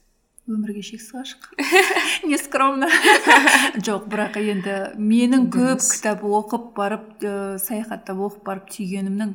Өмірге 0.49 0.83
шексіз 0.83 1.13
ғашық 1.15 1.49
не 2.31 2.39
скромно. 2.41 2.89
Жоқ 3.87 4.07
бірақ 4.11 4.39
енді 4.41 4.77
менің 4.99 5.47
көп 5.53 5.83
кітап 5.85 6.25
оқып 6.27 6.71
барып 6.77 7.23
ә, 7.23 7.59
саяхаттап 7.63 8.19
оқып 8.27 8.43
барып 8.47 8.71
түйгенімнің 8.73 9.35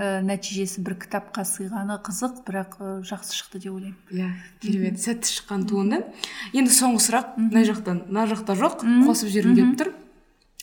ә, 0.00 0.08
нәтижесі 0.26 0.82
бір 0.86 0.96
кітапқа 1.04 1.44
сыйғаны 1.46 1.98
қызық 2.06 2.40
бірақ 2.48 2.78
ә, 2.80 2.90
жақсы 3.06 3.36
шықты 3.36 3.62
деп 3.62 3.76
ойлаймын. 3.76 4.00
Иә 4.10 4.32
керемет. 4.64 4.98
Сәтті 5.02 5.36
шыққан 5.36 5.68
туынды. 5.70 6.02
Енді 6.56 6.74
соңғы 6.74 7.04
сұрақ. 7.06 7.36
Мына 7.38 7.64
жақтан 7.68 8.02
мына 8.08 8.26
жақта 8.32 8.58
жоқ. 8.58 8.82
Қосып 9.06 9.30
жібергім 9.36 9.56
келіп 9.60 9.80
тұр. 9.84 9.94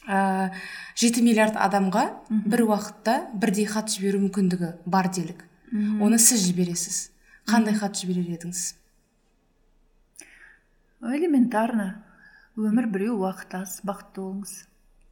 Ә, 0.03 0.51
жеті 0.99 1.23
миллиард 1.23 1.55
адамға 1.55 2.09
бір 2.29 2.67
уақытта 2.67 3.19
бірдей 3.39 3.69
хат 3.71 3.93
жіберу 3.93 4.25
мүмкіндігі 4.25 4.75
бар 4.85 5.07
делік. 5.13 5.45
Оны 5.73 6.19
сіз 6.19 6.43
жібересіз. 6.49 7.09
Қандай 7.47 7.75
хат 7.79 7.95
жіберер 7.99 8.35
едіңіз? 8.35 8.82
Элементарно. 11.11 12.03
Өмір 12.57 12.87
біреу 12.93 13.17
уақыт 13.23 13.55
аз 13.57 13.79
бақытты 13.85 14.21
болыңыз. 14.21 14.53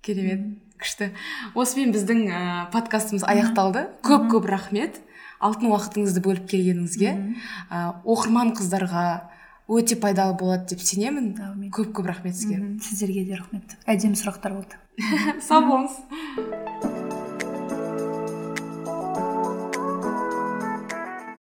Керемет 0.05 0.43
күшті. 0.81 1.11
Осымен 1.57 1.93
біздің 1.93 2.21
ә, 2.29 2.41
подкастымыз 2.73 3.25
аяқталды. 3.25 3.87
Көп 4.05 4.29
көп 4.33 4.47
рахмет. 4.51 5.01
Алтын 5.41 5.73
уақытыңызды 5.73 6.21
бөліп 6.21 6.47
келгеніңізге. 6.53 7.15
Ә, 7.69 7.83
оқырман 8.05 8.53
қыздарға 8.57 9.05
өте 9.71 9.97
пайдалы 9.97 10.37
болады 10.37 10.75
деп 10.75 10.85
сенемін. 10.85 11.33
Әумин. 11.41 11.73
көп 11.73 11.93
көп 11.97 12.13
рахмет 12.13 12.37
сізге. 12.37 12.61
Сіздерге 12.81 13.25
де 13.25 13.41
рахмет. 13.41 13.77
Әдемі 13.85 14.19
сұрақтар 14.19 14.57
болды. 14.59 14.81
Сау 15.47 15.65
болыңыз. 15.65 16.90